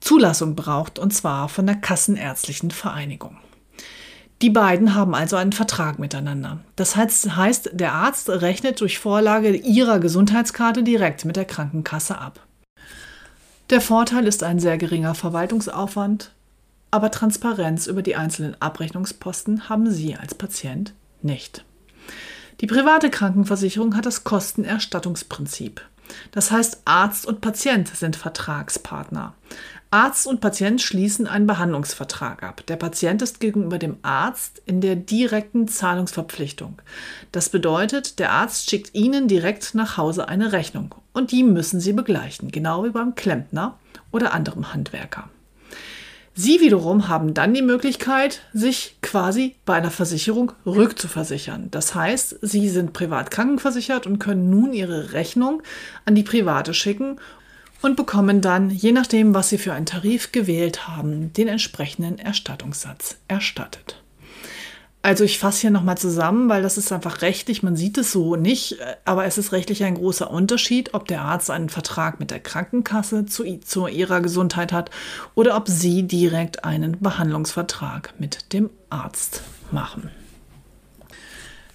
Zulassung 0.00 0.56
braucht, 0.56 0.98
und 0.98 1.14
zwar 1.14 1.48
von 1.48 1.64
der 1.64 1.76
Kassenärztlichen 1.76 2.72
Vereinigung. 2.72 3.36
Die 4.42 4.50
beiden 4.50 4.96
haben 4.96 5.14
also 5.14 5.36
einen 5.36 5.52
Vertrag 5.52 6.00
miteinander. 6.00 6.58
Das 6.74 6.96
heißt, 6.96 7.70
der 7.72 7.92
Arzt 7.92 8.28
rechnet 8.30 8.80
durch 8.80 8.98
Vorlage 8.98 9.54
ihrer 9.54 10.00
Gesundheitskarte 10.00 10.82
direkt 10.82 11.24
mit 11.24 11.36
der 11.36 11.44
Krankenkasse 11.44 12.18
ab. 12.18 12.40
Der 13.70 13.80
Vorteil 13.80 14.26
ist 14.26 14.42
ein 14.42 14.58
sehr 14.58 14.76
geringer 14.76 15.14
Verwaltungsaufwand, 15.14 16.32
aber 16.90 17.10
Transparenz 17.10 17.86
über 17.86 18.02
die 18.02 18.16
einzelnen 18.16 18.60
Abrechnungsposten 18.60 19.68
haben 19.68 19.90
Sie 19.90 20.16
als 20.16 20.34
Patient 20.34 20.94
nicht. 21.22 21.64
Die 22.60 22.66
private 22.66 23.10
Krankenversicherung 23.10 23.96
hat 23.96 24.06
das 24.06 24.24
Kostenerstattungsprinzip. 24.24 25.80
Das 26.32 26.50
heißt, 26.50 26.82
Arzt 26.84 27.26
und 27.26 27.40
Patient 27.40 27.88
sind 27.88 28.16
Vertragspartner. 28.16 29.34
Arzt 29.92 30.26
und 30.26 30.40
Patient 30.40 30.80
schließen 30.80 31.26
einen 31.26 31.46
Behandlungsvertrag 31.46 32.42
ab. 32.42 32.64
Der 32.68 32.76
Patient 32.76 33.22
ist 33.22 33.40
gegenüber 33.40 33.78
dem 33.78 33.96
Arzt 34.02 34.62
in 34.66 34.80
der 34.80 34.94
direkten 34.94 35.66
Zahlungsverpflichtung. 35.66 36.80
Das 37.32 37.48
bedeutet, 37.48 38.18
der 38.18 38.30
Arzt 38.30 38.70
schickt 38.70 38.94
Ihnen 38.94 39.26
direkt 39.26 39.74
nach 39.74 39.96
Hause 39.96 40.28
eine 40.28 40.52
Rechnung 40.52 40.94
und 41.12 41.32
die 41.32 41.42
müssen 41.42 41.80
Sie 41.80 41.92
begleichen, 41.92 42.52
genau 42.52 42.84
wie 42.84 42.90
beim 42.90 43.14
Klempner 43.16 43.78
oder 44.12 44.32
anderem 44.32 44.72
Handwerker. 44.72 45.28
Sie 46.34 46.60
wiederum 46.60 47.08
haben 47.08 47.34
dann 47.34 47.54
die 47.54 47.62
Möglichkeit, 47.62 48.42
sich 48.52 48.96
quasi 49.02 49.56
bei 49.66 49.74
einer 49.74 49.90
Versicherung 49.90 50.52
rückzuversichern. 50.64 51.70
Das 51.70 51.94
heißt, 51.94 52.38
Sie 52.42 52.68
sind 52.68 52.92
privat 52.92 53.30
krankenversichert 53.30 54.06
und 54.06 54.20
können 54.20 54.48
nun 54.48 54.72
Ihre 54.72 55.12
Rechnung 55.12 55.62
an 56.04 56.14
die 56.14 56.22
Private 56.22 56.72
schicken 56.72 57.16
und 57.82 57.96
bekommen 57.96 58.40
dann, 58.40 58.70
je 58.70 58.92
nachdem, 58.92 59.34
was 59.34 59.48
Sie 59.48 59.58
für 59.58 59.72
einen 59.72 59.86
Tarif 59.86 60.32
gewählt 60.32 60.86
haben, 60.86 61.32
den 61.32 61.48
entsprechenden 61.48 62.18
Erstattungssatz 62.18 63.16
erstattet. 63.26 63.99
Also 65.02 65.24
ich 65.24 65.38
fasse 65.38 65.62
hier 65.62 65.70
nochmal 65.70 65.96
zusammen, 65.96 66.50
weil 66.50 66.62
das 66.62 66.76
ist 66.76 66.92
einfach 66.92 67.22
rechtlich, 67.22 67.62
man 67.62 67.74
sieht 67.74 67.96
es 67.96 68.12
so 68.12 68.36
nicht, 68.36 68.76
aber 69.06 69.24
es 69.24 69.38
ist 69.38 69.52
rechtlich 69.52 69.82
ein 69.82 69.94
großer 69.94 70.30
Unterschied, 70.30 70.92
ob 70.92 71.08
der 71.08 71.22
Arzt 71.22 71.50
einen 71.50 71.70
Vertrag 71.70 72.20
mit 72.20 72.30
der 72.30 72.40
Krankenkasse 72.40 73.24
zu, 73.24 73.44
zu 73.60 73.86
ihrer 73.86 74.20
Gesundheit 74.20 74.72
hat 74.72 74.90
oder 75.34 75.56
ob 75.56 75.68
Sie 75.68 76.02
direkt 76.02 76.64
einen 76.64 77.00
Behandlungsvertrag 77.00 78.12
mit 78.18 78.52
dem 78.52 78.68
Arzt 78.90 79.42
machen. 79.70 80.10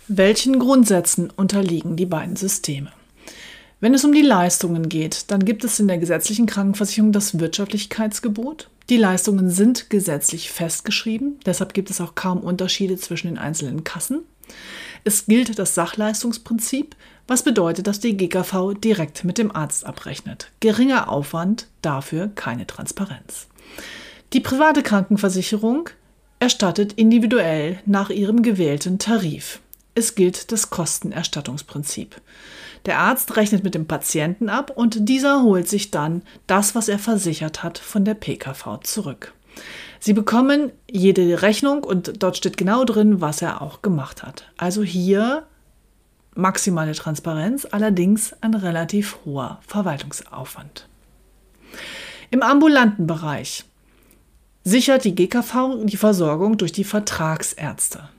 Welchen 0.07 0.59
Grundsätzen 0.59 1.31
unterliegen 1.31 1.95
die 1.95 2.05
beiden 2.05 2.35
Systeme? 2.35 2.91
Wenn 3.79 3.95
es 3.95 4.05
um 4.05 4.13
die 4.13 4.21
Leistungen 4.21 4.87
geht, 4.87 5.31
dann 5.31 5.43
gibt 5.43 5.63
es 5.63 5.79
in 5.79 5.87
der 5.87 5.97
gesetzlichen 5.97 6.45
Krankenversicherung 6.45 7.11
das 7.11 7.39
Wirtschaftlichkeitsgebot. 7.39 8.69
Die 8.89 8.97
Leistungen 8.97 9.49
sind 9.49 9.89
gesetzlich 9.89 10.51
festgeschrieben, 10.51 11.39
deshalb 11.45 11.73
gibt 11.73 11.89
es 11.89 12.01
auch 12.01 12.13
kaum 12.13 12.39
Unterschiede 12.39 12.97
zwischen 12.97 13.27
den 13.27 13.37
einzelnen 13.37 13.83
Kassen. 13.83 14.21
Es 15.03 15.25
gilt 15.25 15.57
das 15.57 15.73
Sachleistungsprinzip, 15.75 16.95
was 17.27 17.43
bedeutet, 17.43 17.87
dass 17.87 17.99
die 17.99 18.15
GKV 18.15 18.73
direkt 18.75 19.23
mit 19.23 19.37
dem 19.39 19.55
Arzt 19.55 19.85
abrechnet. 19.85 20.51
Geringer 20.59 21.09
Aufwand, 21.09 21.67
dafür 21.81 22.29
keine 22.35 22.67
Transparenz. 22.67 23.47
Die 24.33 24.39
private 24.39 24.83
Krankenversicherung 24.83 25.89
erstattet 26.39 26.93
individuell 26.93 27.79
nach 27.85 28.11
ihrem 28.11 28.43
gewählten 28.43 28.99
Tarif. 28.99 29.61
Es 29.95 30.13
gilt 30.13 30.51
das 30.51 30.69
Kostenerstattungsprinzip. 30.69 32.21
Der 32.85 32.99
Arzt 32.99 33.35
rechnet 33.35 33.63
mit 33.63 33.73
dem 33.73 33.87
Patienten 33.87 34.49
ab 34.49 34.71
und 34.75 35.09
dieser 35.09 35.41
holt 35.41 35.67
sich 35.67 35.91
dann 35.91 36.21
das, 36.47 36.75
was 36.75 36.87
er 36.87 36.99
versichert 36.99 37.63
hat, 37.63 37.77
von 37.79 38.05
der 38.05 38.13
PKV 38.13 38.79
zurück. 38.83 39.33
Sie 39.99 40.13
bekommen 40.13 40.71
jede 40.89 41.41
Rechnung 41.41 41.83
und 41.83 42.21
dort 42.21 42.37
steht 42.37 42.57
genau 42.57 42.83
drin, 42.83 43.21
was 43.21 43.41
er 43.41 43.61
auch 43.61 43.81
gemacht 43.81 44.23
hat. 44.23 44.51
Also 44.57 44.83
hier 44.83 45.47
maximale 46.35 46.93
Transparenz, 46.93 47.65
allerdings 47.71 48.35
ein 48.41 48.53
relativ 48.53 49.17
hoher 49.25 49.59
Verwaltungsaufwand. 49.65 50.87
Im 52.29 52.43
ambulanten 52.43 53.07
Bereich 53.07 53.65
sichert 54.63 55.05
die 55.05 55.15
GKV 55.15 55.85
die 55.85 55.97
Versorgung 55.97 56.57
durch 56.57 56.71
die 56.71 56.83
Vertragsärzte. 56.83 58.09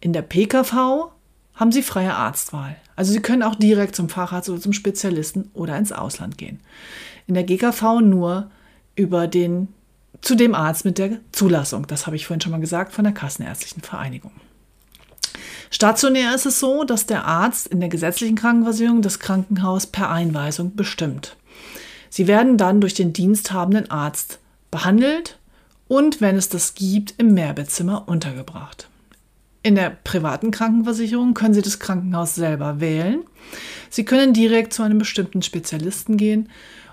In 0.00 0.12
der 0.12 0.22
PKV 0.22 1.10
haben 1.54 1.72
Sie 1.72 1.82
freie 1.82 2.14
Arztwahl. 2.14 2.76
Also 2.96 3.12
Sie 3.12 3.20
können 3.20 3.42
auch 3.42 3.54
direkt 3.54 3.96
zum 3.96 4.08
Facharzt 4.08 4.48
oder 4.48 4.60
zum 4.60 4.72
Spezialisten 4.72 5.50
oder 5.54 5.76
ins 5.76 5.92
Ausland 5.92 6.38
gehen. 6.38 6.60
In 7.26 7.34
der 7.34 7.44
GKV 7.44 8.00
nur 8.00 8.50
über 8.96 9.26
den 9.26 9.68
zu 10.20 10.34
dem 10.34 10.54
Arzt 10.54 10.84
mit 10.84 10.98
der 10.98 11.18
Zulassung. 11.32 11.86
Das 11.86 12.06
habe 12.06 12.16
ich 12.16 12.26
vorhin 12.26 12.40
schon 12.40 12.52
mal 12.52 12.60
gesagt 12.60 12.92
von 12.92 13.04
der 13.04 13.12
Kassenärztlichen 13.12 13.82
Vereinigung. 13.82 14.32
Stationär 15.70 16.34
ist 16.34 16.46
es 16.46 16.60
so, 16.60 16.84
dass 16.84 17.06
der 17.06 17.24
Arzt 17.24 17.66
in 17.66 17.80
der 17.80 17.88
gesetzlichen 17.88 18.36
Krankenversicherung 18.36 19.02
das 19.02 19.18
Krankenhaus 19.18 19.86
per 19.86 20.10
Einweisung 20.10 20.76
bestimmt. 20.76 21.36
Sie 22.08 22.26
werden 22.26 22.56
dann 22.56 22.80
durch 22.80 22.94
den 22.94 23.12
diensthabenden 23.12 23.90
Arzt 23.90 24.38
behandelt 24.70 25.38
und, 25.88 26.20
wenn 26.20 26.36
es 26.36 26.48
das 26.48 26.74
gibt, 26.74 27.14
im 27.18 27.34
Mehrbettzimmer 27.34 28.08
untergebracht. 28.08 28.88
In 29.64 29.76
der 29.76 29.88
privaten 29.88 30.50
Krankenversicherung 30.50 31.32
können 31.32 31.54
Sie 31.54 31.62
das 31.62 31.78
Krankenhaus 31.78 32.34
selber 32.34 32.80
wählen. 32.80 33.24
Sie 33.88 34.04
können 34.04 34.34
direkt 34.34 34.74
zu 34.74 34.82
einem 34.82 34.98
bestimmten 34.98 35.40
Spezialisten 35.40 36.18
gehen 36.18 36.50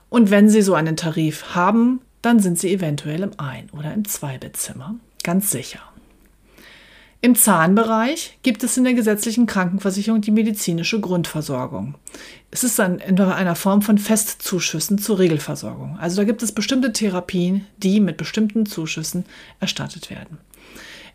und 0.09 0.31
wenn 0.31 0.49
Sie 0.49 0.61
so 0.61 0.73
einen 0.73 0.95
Tarif 0.95 1.53
haben, 1.53 1.99
dann 2.21 2.39
sind 2.39 2.57
Sie 2.57 2.71
eventuell 2.71 3.23
im 3.23 3.31
Ein- 3.37 3.69
oder 3.77 3.93
im 3.93 4.05
Zweibettzimmer. 4.05 4.95
Ganz 5.21 5.51
sicher. 5.51 5.81
Im 7.19 7.35
Zahnbereich 7.35 8.39
gibt 8.41 8.63
es 8.63 8.77
in 8.77 8.85
der 8.85 8.93
gesetzlichen 8.93 9.47
Krankenversicherung 9.47 10.21
die 10.21 10.31
medizinische 10.31 11.01
Grundversorgung. 11.01 11.95
Es 12.51 12.63
ist 12.63 12.79
dann 12.79 12.99
in 12.99 13.19
einer 13.19 13.55
Form 13.55 13.81
von 13.81 13.97
Festzuschüssen 13.97 14.97
zur 14.97 15.19
Regelversorgung. 15.19 15.97
Also 15.99 16.21
da 16.21 16.23
gibt 16.23 16.41
es 16.41 16.53
bestimmte 16.53 16.93
Therapien, 16.93 17.67
die 17.77 17.99
mit 17.99 18.15
bestimmten 18.15 18.65
Zuschüssen 18.65 19.25
erstattet 19.59 20.09
werden. 20.09 20.37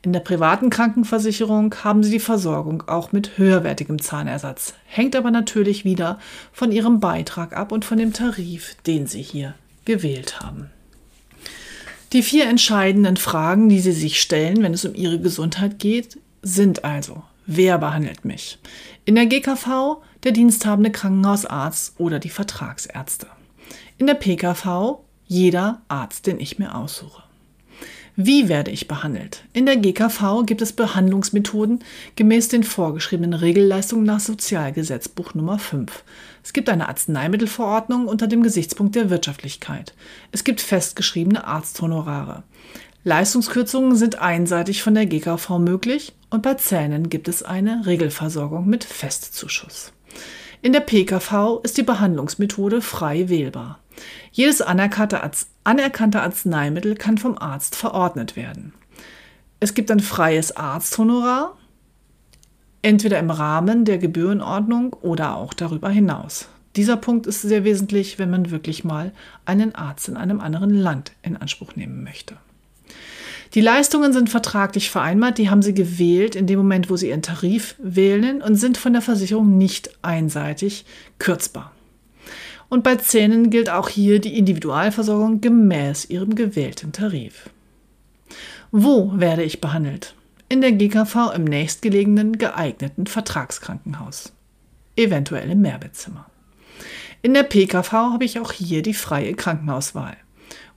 In 0.03 0.13
der 0.13 0.21
privaten 0.21 0.71
Krankenversicherung 0.71 1.75
haben 1.83 2.03
Sie 2.05 2.11
die 2.11 2.21
Versorgung 2.21 2.85
auch 2.87 3.13
mit 3.13 3.39
höherwertigem 3.39 4.01
Zahnersatz, 4.01 4.75
hängt 4.85 5.17
aber 5.17 5.31
natürlich 5.31 5.85
wieder 5.85 6.19
von 6.53 6.71
Ihrem 6.71 7.01
Beitrag 7.01 7.57
ab 7.57 7.73
und 7.73 7.85
von 7.85 7.99
dem 7.99 8.13
Tarif, 8.13 8.77
den 8.87 9.07
Sie 9.07 9.23
hier 9.23 9.55
gewählt 9.85 10.41
haben. 10.41 10.71
Die 12.13 12.23
vier 12.23 12.47
entscheidenden 12.47 13.17
Fragen, 13.17 13.69
die 13.69 13.81
Sie 13.81 13.93
sich 13.93 14.21
stellen, 14.21 14.63
wenn 14.63 14.75
es 14.75 14.85
um 14.85 14.95
Ihre 14.95 15.19
Gesundheit 15.19 15.79
geht, 15.79 16.19
sind 16.43 16.85
also, 16.85 17.25
wer 17.47 17.79
behandelt 17.79 18.25
mich? 18.25 18.59
In 19.05 19.17
der 19.17 19.27
GKV 19.27 19.99
der 20.23 20.33
diensthabende 20.33 20.91
Krankenhausarzt 20.91 21.95
oder 21.99 22.19
die 22.19 22.31
Vertragsärzte. 22.31 23.27
In 23.99 24.07
der 24.07 24.15
PKV 24.15 25.01
jeder 25.27 25.83
Arzt, 25.89 26.27
den 26.27 26.39
ich 26.39 26.59
mir 26.59 26.75
aussuche. 26.75 27.26
Wie 28.19 28.49
werde 28.49 28.71
ich 28.71 28.89
behandelt? 28.89 29.45
In 29.53 29.67
der 29.67 29.77
GKV 29.77 30.47
gibt 30.47 30.63
es 30.63 30.73
Behandlungsmethoden 30.73 31.81
gemäß 32.17 32.49
den 32.49 32.65
vorgeschriebenen 32.65 33.35
Regelleistungen 33.35 34.07
nach 34.07 34.21
Sozialgesetzbuch 34.21 35.35
Nummer 35.35 35.59
5. 35.59 36.03
Es 36.43 36.55
gibt 36.55 36.71
eine 36.71 36.89
Arzneimittelverordnung 36.89 38.09
unter 38.09 38.27
dem 38.27 38.43
Gesichtspunkt 38.43 38.95
der 38.95 39.11
Wirtschaftlichkeit. 39.11 39.93
Es 40.33 40.45
gibt 40.45 40.63
festgeschriebene 40.63 41.47
Arzthonorare. 41.47 42.45
Leistungskürzungen 43.05 43.97
sind 43.97 44.19
einseitig 44.19 44.83
von 44.83 44.95
der 44.95 45.05
GKV 45.05 45.59
möglich 45.59 46.15
und 46.31 46.41
bei 46.41 46.55
Zähnen 46.55 47.11
gibt 47.11 47.29
es 47.29 47.43
eine 47.43 47.85
Regelversorgung 47.85 48.67
mit 48.67 48.85
Festzuschuss. 48.85 49.93
In 50.63 50.73
der 50.73 50.81
PKV 50.81 51.61
ist 51.63 51.77
die 51.77 51.83
Behandlungsmethode 51.83 52.81
frei 52.81 53.29
wählbar. 53.29 53.79
Jedes 54.33 54.61
anerkannte, 54.61 55.21
anerkannte 55.65 56.23
Arzneimittel 56.23 56.95
kann 56.95 57.19
vom 57.19 57.39
Arzt 57.39 57.77
verordnet 57.77 58.37
werden. 58.37 58.75
Es 59.61 59.75
gibt 59.75 59.91
ein 59.91 60.01
freies 60.01 60.57
Arzthonorar, 60.57 61.57
entweder 62.83 63.19
im 63.19 63.31
Rahmen 63.31 63.85
der 63.85 63.99
Gebührenordnung 63.99 64.93
oder 64.93 65.37
auch 65.37 65.55
darüber 65.55 65.89
hinaus. 65.89 66.49
Dieser 66.77 66.97
Punkt 66.99 67.27
ist 67.27 67.41
sehr 67.41 67.65
wesentlich, 67.65 68.19
wenn 68.19 68.29
man 68.29 68.51
wirklich 68.51 68.85
mal 68.85 69.13
einen 69.47 69.75
Arzt 69.75 70.09
in 70.09 70.17
einem 70.17 70.41
anderen 70.41 70.75
Land 70.75 71.13
in 71.23 71.37
Anspruch 71.37 71.75
nehmen 71.75 72.05
möchte. 72.05 72.37
Die 73.55 73.63
Leistungen 73.63 74.13
sind 74.13 74.29
vertraglich 74.29 74.91
vereinbart, 74.91 75.39
die 75.39 75.49
haben 75.49 75.63
Sie 75.63 75.73
gewählt 75.73 76.37
in 76.37 76.47
dem 76.47 76.59
Moment, 76.59 76.91
wo 76.91 76.97
Sie 76.97 77.09
Ihren 77.09 77.23
Tarif 77.23 77.77
wählen 77.79 78.43
und 78.43 78.57
sind 78.57 78.77
von 78.77 78.93
der 78.93 79.03
Versicherung 79.03 79.57
nicht 79.57 79.91
einseitig 80.03 80.85
kürzbar. 81.19 81.73
Und 82.69 82.83
bei 82.83 82.97
Zähnen 82.97 83.51
gilt 83.51 83.71
auch 83.71 83.89
hier 83.89 84.21
die 84.21 84.37
Individualversorgung 84.39 85.41
gemäß 85.41 86.07
ihrem 86.07 86.35
gewählten 86.35 86.93
Tarif. 86.93 87.51
Wo 88.73 89.13
werde 89.15 89.45
ich 89.45 89.61
behandelt? 89.61 90.15
In 90.49 90.61
der 90.61 90.73
GKV 90.73 91.33
im 91.35 91.45
nächstgelegenen 91.45 92.39
geeigneten 92.39 93.07
Vertragskrankenhaus. 93.07 94.33
Eventuell 94.97 95.51
im 95.51 95.61
Mehrbettzimmer. 95.61 96.27
In 97.23 97.35
der 97.35 97.43
PKV 97.43 97.93
habe 97.93 98.25
ich 98.25 98.39
auch 98.39 98.53
hier 98.53 98.83
die 98.83 98.95
freie 98.95 99.35
Krankenhauswahl. 99.35 100.17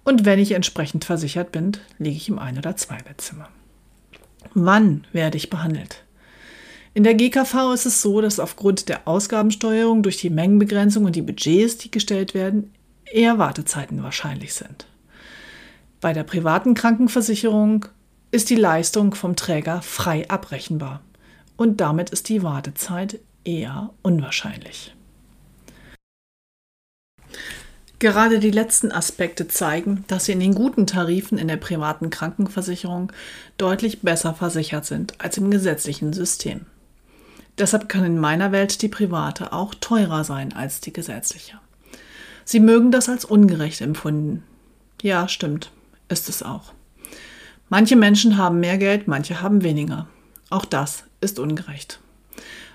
Und 0.04 0.25
wenn 0.25 0.39
ich 0.39 0.54
entsprechend 0.54 1.06
versichert 1.06 1.52
bin, 1.52 1.73
liege 1.97 2.15
ich 2.15 2.30
im 2.30 2.39
Ein- 2.39 2.58
oder 2.58 2.75
Zweibettzimmer. 2.75 3.49
Wann 4.54 5.06
werde 5.12 5.38
ich 5.38 5.49
behandelt? 5.49 6.04
In 6.99 7.05
der 7.05 7.15
GKV 7.15 7.71
ist 7.73 7.85
es 7.85 8.01
so, 8.01 8.19
dass 8.19 8.41
aufgrund 8.41 8.89
der 8.89 9.07
Ausgabensteuerung 9.07 10.03
durch 10.03 10.17
die 10.17 10.29
Mengenbegrenzung 10.29 11.05
und 11.05 11.15
die 11.15 11.21
Budgets, 11.21 11.77
die 11.77 11.89
gestellt 11.89 12.33
werden, 12.33 12.73
eher 13.05 13.38
Wartezeiten 13.38 14.03
wahrscheinlich 14.03 14.53
sind. 14.53 14.85
Bei 16.01 16.12
der 16.12 16.25
privaten 16.25 16.73
Krankenversicherung 16.73 17.85
ist 18.31 18.49
die 18.49 18.57
Leistung 18.57 19.15
vom 19.15 19.38
Träger 19.38 19.81
frei 19.81 20.29
abrechenbar 20.29 20.99
und 21.55 21.79
damit 21.79 22.09
ist 22.09 22.27
die 22.27 22.43
Wartezeit 22.43 23.21
eher 23.45 23.91
unwahrscheinlich. 24.01 24.93
Gerade 27.99 28.39
die 28.39 28.51
letzten 28.51 28.91
Aspekte 28.91 29.47
zeigen, 29.47 30.03
dass 30.09 30.25
Sie 30.25 30.33
in 30.33 30.41
den 30.41 30.53
guten 30.53 30.85
Tarifen 30.85 31.38
in 31.38 31.47
der 31.47 31.55
privaten 31.55 32.09
Krankenversicherung 32.09 33.13
deutlich 33.57 34.01
besser 34.01 34.33
versichert 34.33 34.85
sind 34.85 35.13
als 35.21 35.38
im 35.38 35.49
gesetzlichen 35.49 36.12
System. 36.12 36.65
Deshalb 37.60 37.89
kann 37.89 38.06
in 38.06 38.17
meiner 38.17 38.54
Welt 38.54 38.82
die 38.82 38.88
private 38.88 39.52
auch 39.52 39.76
teurer 39.76 40.24
sein 40.24 40.54
als 40.54 40.80
die 40.80 40.93
gesetzliche. 40.93 41.60
Sie 42.45 42.62
mögen 42.62 42.89
das 42.89 43.10
als 43.10 43.26
ungerecht 43.26 43.82
empfunden. 43.82 44.43
Ja, 45.02 45.28
stimmt, 45.28 45.72
ist 46.08 46.30
es 46.30 46.41
auch. 46.41 46.74
Manche 47.67 47.98
Menschen 47.98 48.38
haben 48.38 48.62
mehr 48.62 48.78
Geld, 48.78 49.08
manche 49.08 49.41
haben 49.41 49.62
weniger. 49.62 50.08
Auch 50.50 50.65
das 50.65 51.04
ist 51.22 51.38
ungerecht. 51.38 52.00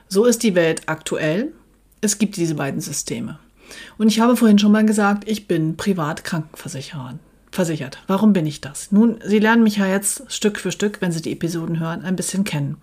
So 0.09 0.27
ist 0.27 0.42
die 0.42 0.55
Welt 0.55 0.83
aktuell. 0.87 1.53
Es 2.01 2.18
gibt 2.18 2.37
diese 2.37 2.55
beiden 2.55 2.81
Systeme. 2.81 3.38
Und 3.97 4.09
ich 4.09 4.20
habe 4.20 4.37
vorhin 4.37 4.59
schon 4.59 4.70
mal 4.70 4.85
gesagt, 4.85 5.29
ich 5.29 5.49
bin 5.49 5.77
privat 5.77 6.23
Krankenversicherer. 6.25 7.18
Versichert. 7.51 8.03
Warum 8.09 8.33
bin 8.33 8.47
ich 8.47 8.61
das? 8.61 8.90
Nun, 8.90 9.20
Sie 9.25 9.38
lernen 9.38 9.62
mich 9.62 9.77
ja 9.77 9.87
jetzt 9.87 10.25
Stück 10.29 10.59
für 10.59 10.73
Stück, 10.73 11.01
wenn 11.01 11.12
Sie 11.12 11.23
die 11.23 11.33
Episoden 11.33 11.79
hören, 11.79 12.03
ein 12.03 12.16
bisschen 12.16 12.42
kennen. 12.42 12.77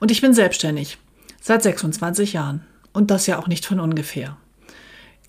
Und 0.00 0.10
ich 0.10 0.22
bin 0.22 0.32
selbstständig. 0.32 0.98
Seit 1.40 1.62
26 1.62 2.34
Jahren. 2.34 2.62
Und 2.92 3.10
das 3.10 3.26
ja 3.26 3.38
auch 3.38 3.46
nicht 3.46 3.66
von 3.66 3.80
ungefähr. 3.80 4.36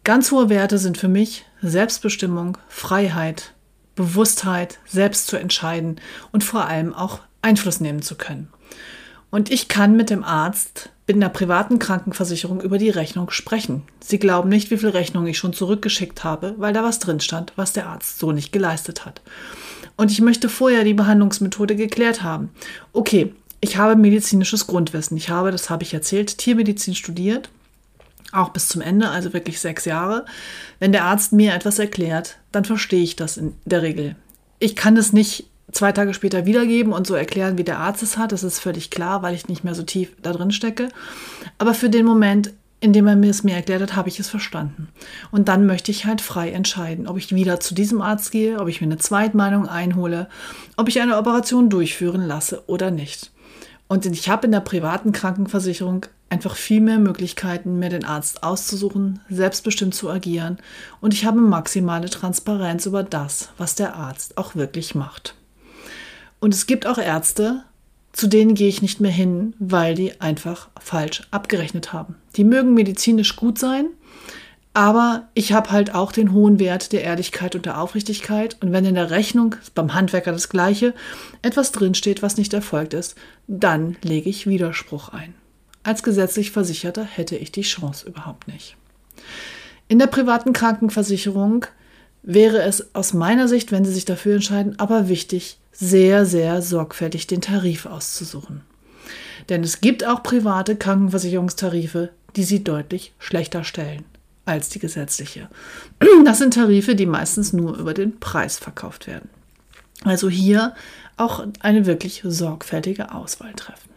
Ganz 0.04 0.32
hohe 0.32 0.50
Werte 0.50 0.78
sind 0.78 0.98
für 0.98 1.08
mich 1.08 1.46
Selbstbestimmung, 1.62 2.58
Freiheit, 2.68 3.54
Bewusstheit, 3.96 4.80
selbst 4.86 5.28
zu 5.28 5.38
entscheiden 5.38 6.02
und 6.32 6.44
vor 6.44 6.66
allem 6.66 6.94
auch 6.94 7.20
Einfluss 7.42 7.80
nehmen 7.80 8.02
zu 8.02 8.16
können. 8.16 8.50
Und 9.30 9.52
ich 9.52 9.68
kann 9.68 9.96
mit 9.96 10.10
dem 10.10 10.24
Arzt 10.24 10.90
in 11.06 11.20
der 11.20 11.30
privaten 11.30 11.78
Krankenversicherung 11.78 12.62
über 12.62 12.78
die 12.78 12.90
Rechnung 12.90 13.30
sprechen. 13.32 13.84
Sie 14.00 14.18
glauben 14.18 14.50
nicht, 14.50 14.72
wie 14.72 14.78
viel 14.78 14.90
Rechnung 14.90 15.28
ich 15.28 15.38
schon 15.38 15.54
zurückgeschickt 15.54 16.24
habe, 16.24 16.56
weil 16.58 16.74
da 16.74 16.84
was 16.84 17.00
drin 17.00 17.20
stand, 17.20 17.54
was 17.56 17.74
der 17.74 17.88
Arzt 17.88 18.18
so 18.18 18.32
nicht 18.32 18.52
geleistet 18.52 19.06
hat. 19.06 19.22
Und 19.98 20.12
ich 20.12 20.22
möchte 20.22 20.50
vorher 20.50 20.84
die 20.84 20.94
Behandlungsmethode 20.94 21.76
geklärt 21.76 22.24
haben. 22.24 22.50
Okay, 22.92 23.36
ich 23.62 23.78
habe 23.78 23.96
medizinisches 23.96 24.68
Grundwissen. 24.68 25.18
Ich 25.18 25.30
habe, 25.30 25.52
das 25.52 25.70
habe 25.70 25.84
ich 25.84 25.94
erzählt, 25.94 26.38
Tiermedizin 26.38 26.96
studiert, 26.96 27.50
auch 28.32 28.50
bis 28.50 28.68
zum 28.68 28.82
Ende, 28.82 29.10
also 29.10 29.34
wirklich 29.34 29.60
sechs 29.60 29.86
Jahre. 29.86 30.26
Wenn 30.80 30.92
der 30.92 31.06
Arzt 31.06 31.32
mir 31.32 31.54
etwas 31.54 31.80
erklärt, 31.80 32.38
dann 32.52 32.66
verstehe 32.66 33.04
ich 33.04 33.16
das 33.16 33.38
in 33.38 33.54
der 33.66 33.82
Regel. 33.82 34.16
Ich 34.60 34.76
kann 34.76 34.98
es 34.98 35.14
nicht 35.14 35.46
zwei 35.72 35.92
Tage 35.92 36.14
später 36.14 36.46
wiedergeben 36.46 36.92
und 36.92 37.08
so 37.08 37.14
erklären, 37.14 37.58
wie 37.58 37.64
der 37.64 37.80
Arzt 37.80 38.04
es 38.04 38.18
hat. 38.18 38.32
Das 38.32 38.44
ist 38.44 38.60
völlig 38.60 38.90
klar, 38.90 39.22
weil 39.22 39.36
ich 39.36 39.48
nicht 39.48 39.64
mehr 39.64 39.76
so 39.76 39.84
tief 39.84 40.10
da 40.22 40.34
drin 40.34 40.52
stecke. 40.52 40.90
Aber 41.58 41.74
für 41.74 41.90
den 41.90 42.06
Moment 42.06 42.54
indem 42.82 43.06
er 43.08 43.16
mir 43.16 43.30
es 43.30 43.44
mir 43.44 43.56
erklärt 43.56 43.82
hat, 43.84 43.96
habe 43.96 44.10
ich 44.10 44.20
es 44.20 44.28
verstanden. 44.28 44.90
Und 45.30 45.48
dann 45.48 45.68
möchte 45.68 45.92
ich 45.92 46.06
halt 46.06 46.20
frei 46.20 46.50
entscheiden, 46.50 47.08
ob 47.08 47.16
ich 47.18 47.34
wieder 47.34 47.60
zu 47.60 47.76
diesem 47.76 48.02
Arzt 48.02 48.32
gehe, 48.32 48.60
ob 48.60 48.68
ich 48.68 48.82
mir 48.82 48.88
eine 48.88 48.98
Zweitmeinung 48.98 49.68
einhole, 49.68 50.28
ob 50.78 50.90
ich 50.90 51.00
eine 51.00 51.18
Operation 51.18 51.70
durchführen 51.70 52.28
lasse 52.28 52.64
oder 52.66 52.90
nicht. 52.90 53.32
Und 53.92 54.06
ich 54.06 54.30
habe 54.30 54.46
in 54.46 54.54
der 54.54 54.62
privaten 54.62 55.12
Krankenversicherung 55.12 56.06
einfach 56.30 56.56
viel 56.56 56.80
mehr 56.80 56.98
Möglichkeiten, 56.98 57.78
mir 57.78 57.90
den 57.90 58.06
Arzt 58.06 58.42
auszusuchen, 58.42 59.20
selbstbestimmt 59.28 59.94
zu 59.94 60.10
agieren 60.10 60.60
und 61.02 61.14
ich 61.14 61.26
habe 61.26 61.42
maximale 61.42 62.10
Transparenz 62.10 62.86
über 62.86 63.04
das, 63.04 63.50
was 63.58 63.76
der 63.76 63.98
Arzt 63.98 64.38
auch 64.38 64.56
wirklich 64.56 64.96
macht. 64.96 65.36
Und 66.40 66.54
es 66.54 66.68
gibt 66.68 66.88
auch 66.88 67.00
Ärzte, 67.00 67.66
zu 68.14 68.28
denen 68.28 68.56
gehe 68.56 68.70
ich 68.70 68.82
nicht 68.82 69.02
mehr 69.02 69.12
hin, 69.12 69.56
weil 69.60 69.94
die 69.94 70.22
einfach 70.22 70.70
falsch 70.80 71.24
abgerechnet 71.32 71.92
haben. 71.92 72.16
Die 72.38 72.46
mögen 72.46 72.74
medizinisch 72.74 73.36
gut 73.36 73.60
sein, 73.60 73.88
Aber 74.74 75.28
ich 75.34 75.52
habe 75.52 75.72
halt 75.72 75.94
auch 75.94 76.14
den 76.14 76.32
hohen 76.32 76.58
Wert 76.58 76.94
der 76.94 77.04
Ehrlichkeit 77.04 77.56
und 77.56 77.66
der 77.66 77.82
Aufrichtigkeit. 77.82 78.56
Und 78.62 78.72
wenn 78.72 78.86
in 78.86 78.96
der 78.96 79.12
Rechnung, 79.12 79.56
beim 79.76 79.94
Handwerker 79.94 80.32
das 80.32 80.48
gleiche, 80.48 80.94
etwas 81.42 81.74
drinsteht, 81.74 82.22
was 82.22 82.38
nicht 82.38 82.54
erfolgt 82.54 82.94
ist, 82.94 83.16
dann 83.48 83.98
lege 84.02 84.30
ich 84.30 84.48
Widerspruch 84.48 85.10
ein. 85.10 85.34
Als 85.84 86.04
gesetzlich 86.04 86.52
Versicherter 86.52 87.04
hätte 87.04 87.36
ich 87.36 87.52
die 87.52 87.64
Chance 87.64 88.08
überhaupt 88.08 88.48
nicht. 88.48 88.78
In 89.90 90.00
der 90.00 90.08
privaten 90.08 90.54
Krankenversicherung 90.54 91.66
wäre 92.24 92.62
es 92.62 92.96
aus 92.96 93.14
meiner 93.14 93.50
Sicht, 93.50 93.72
wenn 93.72 93.84
Sie 93.84 93.92
sich 93.92 94.06
dafür 94.06 94.36
entscheiden, 94.36 94.80
aber 94.80 95.10
wichtig, 95.10 95.58
sehr, 95.74 96.26
sehr 96.26 96.62
sorgfältig 96.62 97.28
den 97.28 97.42
Tarif 97.42 97.88
auszusuchen. 97.88 98.62
Denn 99.50 99.64
es 99.64 99.82
gibt 99.82 100.06
auch 100.06 100.24
private 100.24 100.76
Krankenversicherungstarife, 100.78 102.10
die 102.36 102.44
sie 102.44 102.64
deutlich 102.64 103.14
schlechter 103.20 103.64
stellen 103.64 104.06
als 104.46 104.70
die 104.70 104.80
gesetzliche. 104.80 105.50
Das 106.26 106.40
sind 106.40 106.54
Tarife, 106.54 106.96
die 106.96 107.06
meistens 107.06 107.54
nur 107.54 107.78
über 107.78 107.94
den 107.94 108.20
Preis 108.20 108.58
verkauft 108.58 109.08
werden. 109.08 109.30
Also 110.04 110.30
hier 110.30 110.74
auch 111.18 111.46
eine 111.60 111.86
wirklich 111.86 112.24
sorgfältige 112.26 113.14
Auswahl 113.14 113.54
treffen. 113.54 113.90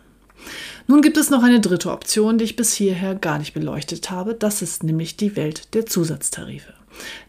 Nun 0.87 1.00
gibt 1.00 1.16
es 1.16 1.30
noch 1.30 1.42
eine 1.42 1.61
dritte 1.61 1.90
Option, 1.90 2.37
die 2.37 2.44
ich 2.44 2.57
bis 2.57 2.74
hierher 2.74 3.14
gar 3.14 3.38
nicht 3.38 3.54
beleuchtet 3.54 4.11
habe. 4.11 4.35
Das 4.35 4.61
ist 4.61 4.83
nämlich 4.85 5.16
die 5.16 5.37
Welt 5.37 5.74
der 5.74 5.87
Zusatztarife. 5.87 6.74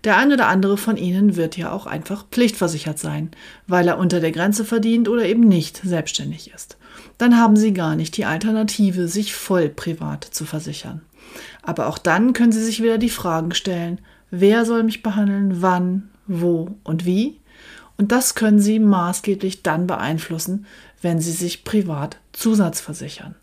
Der 0.03 0.17
ein 0.17 0.31
oder 0.31 0.47
andere 0.47 0.77
von 0.77 0.97
Ihnen 0.97 1.37
wird 1.37 1.57
ja 1.57 1.71
auch 1.71 1.85
einfach 1.85 2.25
pflichtversichert 2.29 2.99
sein, 2.99 3.31
weil 3.67 3.87
er 3.87 3.97
unter 3.97 4.19
der 4.19 4.31
Grenze 4.31 4.65
verdient 4.65 5.09
oder 5.09 5.25
eben 5.25 5.47
nicht 5.47 5.81
selbstständig 5.83 6.51
ist. 6.53 6.77
Dann 7.17 7.37
haben 7.37 7.55
Sie 7.55 7.73
gar 7.73 7.95
nicht 7.95 8.17
die 8.17 8.25
Alternative, 8.25 9.07
sich 9.07 9.33
voll 9.33 9.69
privat 9.69 10.23
zu 10.23 10.45
versichern. 10.45 11.01
Aber 11.65 11.87
auch 11.87 11.97
dann 11.97 12.33
können 12.33 12.51
Sie 12.51 12.63
sich 12.63 12.81
wieder 12.81 12.97
die 12.97 13.09
Fragen 13.09 13.53
stellen, 13.53 13.99
wer 14.31 14.65
soll 14.65 14.83
mich 14.83 15.03
behandeln, 15.03 15.61
wann, 15.61 16.09
wo 16.27 16.75
und 16.83 17.05
wie? 17.05 17.39
Und 17.97 18.11
das 18.11 18.35
können 18.35 18.59
Sie 18.59 18.79
maßgeblich 18.79 19.63
dann 19.63 19.87
beeinflussen, 19.87 20.65
wenn 21.01 21.19
Sie 21.19 21.31
sich 21.31 21.63
privat 21.63 22.17
zusatzversichern. 22.33 23.35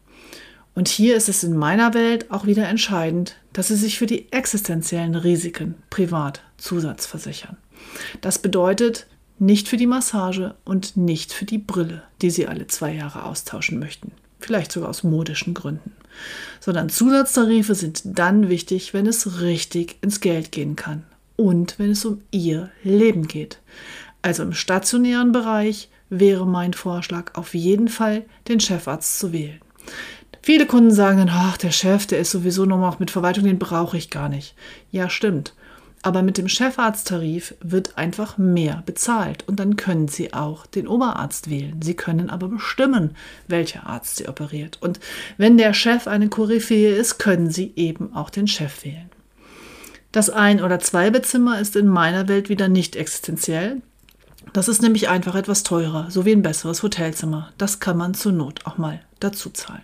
Und 0.75 0.89
hier 0.89 1.17
ist 1.17 1.29
es 1.29 1.45
in 1.45 1.57
meiner 1.57 1.95
Welt 1.95 2.31
auch 2.31 2.47
wieder 2.47 2.69
entscheidend, 2.69 3.37
dass 3.53 3.69
Sie 3.69 3.77
sich 3.77 3.99
für 3.99 4.07
die 4.07 4.33
existenziellen 4.33 5.15
Risiken 5.15 5.75
privat 5.91 6.43
zusatzversichern. 6.57 7.57
Das 8.21 8.39
bedeutet 8.39 9.07
nicht 9.39 9.69
für 9.69 9.77
die 9.77 9.87
Massage 9.87 10.55
und 10.65 10.97
nicht 10.97 11.33
für 11.33 11.45
die 11.45 11.59
Brille, 11.59 12.03
die 12.23 12.31
Sie 12.31 12.47
alle 12.47 12.69
zwei 12.69 12.95
Jahre 12.95 13.25
austauschen 13.25 13.79
möchten 13.79 14.13
vielleicht 14.45 14.73
sogar 14.73 14.91
aus 14.91 15.03
modischen 15.03 15.55
Gründen. 15.55 15.93
Sondern 16.61 16.89
Zusatztarife 16.89 17.75
sind 17.75 18.03
dann 18.05 18.49
wichtig, 18.49 18.95
wenn 18.95 19.07
es 19.07 19.41
richtig 19.41 19.97
ins 20.03 20.21
Geld 20.21 20.53
gehen 20.53 20.77
kann 20.77 21.05
und 21.37 21.79
wenn 21.79 21.91
es 21.91 22.05
um 22.05 22.23
Ihr 22.31 22.71
Leben 22.83 23.27
geht. 23.27 23.59
Also 24.23 24.43
im 24.43 24.53
stationären 24.53 25.33
Bereich 25.33 25.89
wäre 26.09 26.47
mein 26.47 26.75
Vorschlag 26.75 27.35
auf 27.35 27.55
jeden 27.55 27.89
Fall, 27.89 28.25
den 28.49 28.61
Chefarzt 28.61 29.19
zu 29.19 29.33
wählen. 29.33 29.61
Viele 30.43 30.67
Kunden 30.67 30.91
sagen 30.91 31.19
dann, 31.19 31.31
ach, 31.31 31.57
der 31.57 31.71
Chef, 31.71 32.07
der 32.07 32.19
ist 32.19 32.33
sowieso 32.33 32.65
noch 32.65 32.99
mit 32.99 33.11
Verwaltung, 33.11 33.45
den 33.45 33.59
brauche 33.59 33.97
ich 33.97 34.11
gar 34.11 34.29
nicht. 34.29 34.55
Ja, 34.91 35.09
stimmt. 35.09 35.55
Aber 36.05 36.23
mit 36.23 36.37
dem 36.37 36.49
Chefarzttarif 36.49 37.55
wird 37.61 37.97
einfach 37.97 38.37
mehr 38.37 38.83
bezahlt 38.85 39.47
und 39.47 39.61
dann 39.61 39.77
können 39.77 40.09
Sie 40.09 40.35
auch 40.35 40.67
den 40.67 40.89
Oberarzt 40.89 41.49
wählen. 41.49 41.81
Sie 41.81 41.95
können 41.95 42.29
aber 42.29 42.49
bestimmen, 42.49 43.17
welcher 43.47 43.87
Arzt 43.87 44.17
Sie 44.17 44.29
operiert. 44.29 44.79
Und 44.81 44.99
wenn 45.39 45.57
der 45.57 45.73
Chef 45.75 46.09
eine 46.09 46.29
Koryphäe 46.29 46.97
ist, 46.97 47.19
können 47.19 47.51
Sie 47.51 47.73
eben 47.77 48.15
auch 48.17 48.31
den 48.31 48.49
Chef 48.49 48.85
wählen. 48.85 49.11
Das 50.11 50.29
Ein- 50.29 50.63
oder 50.63 50.81
Zweibezimmer 50.81 51.61
ist 51.61 51.77
in 51.77 51.87
meiner 51.87 52.27
Welt 52.29 52.49
wieder 52.49 52.69
nicht 52.69 52.97
existenziell. 52.97 53.81
Das 54.53 54.69
ist 54.69 54.83
nämlich 54.83 55.09
einfach 55.09 55.37
etwas 55.37 55.63
teurer, 55.63 56.11
so 56.11 56.27
wie 56.27 56.33
ein 56.33 56.43
besseres 56.43 56.83
Hotelzimmer. 56.83 57.53
Das 57.59 57.79
kann 57.81 57.97
man 57.97 58.13
zur 58.15 58.33
Not 58.33 58.67
auch 58.67 58.77
mal 58.77 59.01
dazu 59.21 59.51
zahlen. 59.51 59.83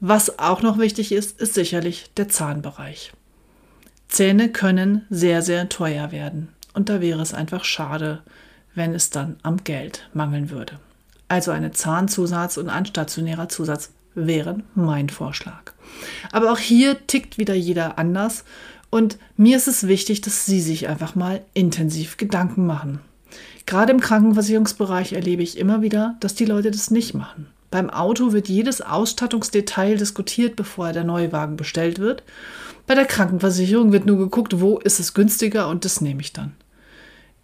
Was 0.00 0.38
auch 0.38 0.62
noch 0.62 0.78
wichtig 0.78 1.10
ist, 1.10 1.40
ist 1.40 1.54
sicherlich 1.54 2.10
der 2.16 2.28
Zahnbereich. 2.28 3.12
Zähne 4.08 4.50
können 4.50 5.04
sehr, 5.10 5.42
sehr 5.42 5.68
teuer 5.68 6.12
werden. 6.12 6.48
Und 6.74 6.88
da 6.88 7.00
wäre 7.00 7.22
es 7.22 7.34
einfach 7.34 7.64
schade, 7.64 8.22
wenn 8.74 8.94
es 8.94 9.10
dann 9.10 9.36
am 9.42 9.64
Geld 9.64 10.08
mangeln 10.12 10.50
würde. 10.50 10.78
Also 11.28 11.50
eine 11.50 11.72
Zahnzusatz 11.72 12.56
und 12.56 12.68
ein 12.68 12.86
stationärer 12.86 13.48
Zusatz 13.48 13.90
wären 14.14 14.62
mein 14.74 15.08
Vorschlag. 15.08 15.72
Aber 16.32 16.52
auch 16.52 16.58
hier 16.58 17.06
tickt 17.06 17.38
wieder 17.38 17.54
jeder 17.54 17.98
anders. 17.98 18.44
Und 18.90 19.18
mir 19.36 19.56
ist 19.56 19.68
es 19.68 19.88
wichtig, 19.88 20.20
dass 20.20 20.46
Sie 20.46 20.60
sich 20.60 20.88
einfach 20.88 21.14
mal 21.14 21.42
intensiv 21.54 22.16
Gedanken 22.16 22.66
machen. 22.66 23.00
Gerade 23.66 23.92
im 23.92 24.00
Krankenversicherungsbereich 24.00 25.12
erlebe 25.12 25.42
ich 25.42 25.58
immer 25.58 25.82
wieder, 25.82 26.16
dass 26.20 26.34
die 26.34 26.44
Leute 26.44 26.70
das 26.70 26.90
nicht 26.90 27.14
machen. 27.14 27.48
Beim 27.70 27.90
Auto 27.90 28.32
wird 28.32 28.48
jedes 28.48 28.80
Ausstattungsdetail 28.80 29.96
diskutiert, 29.96 30.54
bevor 30.54 30.92
der 30.92 31.04
neue 31.04 31.32
Wagen 31.32 31.56
bestellt 31.56 31.98
wird. 31.98 32.22
Bei 32.86 32.94
der 32.94 33.06
Krankenversicherung 33.06 33.92
wird 33.92 34.06
nur 34.06 34.18
geguckt, 34.18 34.60
wo 34.60 34.78
ist 34.78 35.00
es 35.00 35.12
günstiger 35.12 35.68
und 35.68 35.84
das 35.84 36.00
nehme 36.00 36.20
ich 36.20 36.32
dann. 36.32 36.54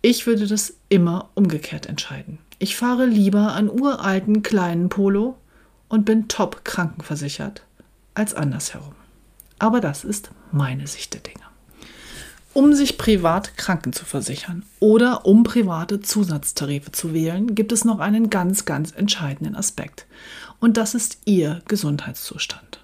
Ich 0.00 0.26
würde 0.26 0.46
das 0.46 0.74
immer 0.88 1.30
umgekehrt 1.34 1.86
entscheiden. 1.86 2.38
Ich 2.58 2.76
fahre 2.76 3.06
lieber 3.06 3.52
an 3.52 3.68
uralten 3.68 4.42
kleinen 4.42 4.88
Polo 4.88 5.36
und 5.88 6.04
bin 6.04 6.28
top 6.28 6.64
krankenversichert 6.64 7.62
als 8.14 8.34
andersherum. 8.34 8.94
Aber 9.58 9.80
das 9.80 10.04
ist 10.04 10.30
meine 10.50 10.86
Sicht 10.86 11.14
der 11.14 11.20
Dinge. 11.20 11.44
Um 12.54 12.74
sich 12.74 12.98
privat 12.98 13.56
Kranken 13.56 13.92
zu 13.92 14.04
versichern 14.04 14.64
oder 14.78 15.24
um 15.24 15.42
private 15.42 16.00
Zusatztarife 16.00 16.92
zu 16.92 17.14
wählen, 17.14 17.54
gibt 17.54 17.72
es 17.72 17.84
noch 17.84 17.98
einen 17.98 18.28
ganz, 18.28 18.64
ganz 18.64 18.92
entscheidenden 18.92 19.56
Aspekt. 19.56 20.06
Und 20.60 20.76
das 20.76 20.94
ist 20.94 21.18
Ihr 21.24 21.62
Gesundheitszustand. 21.66 22.81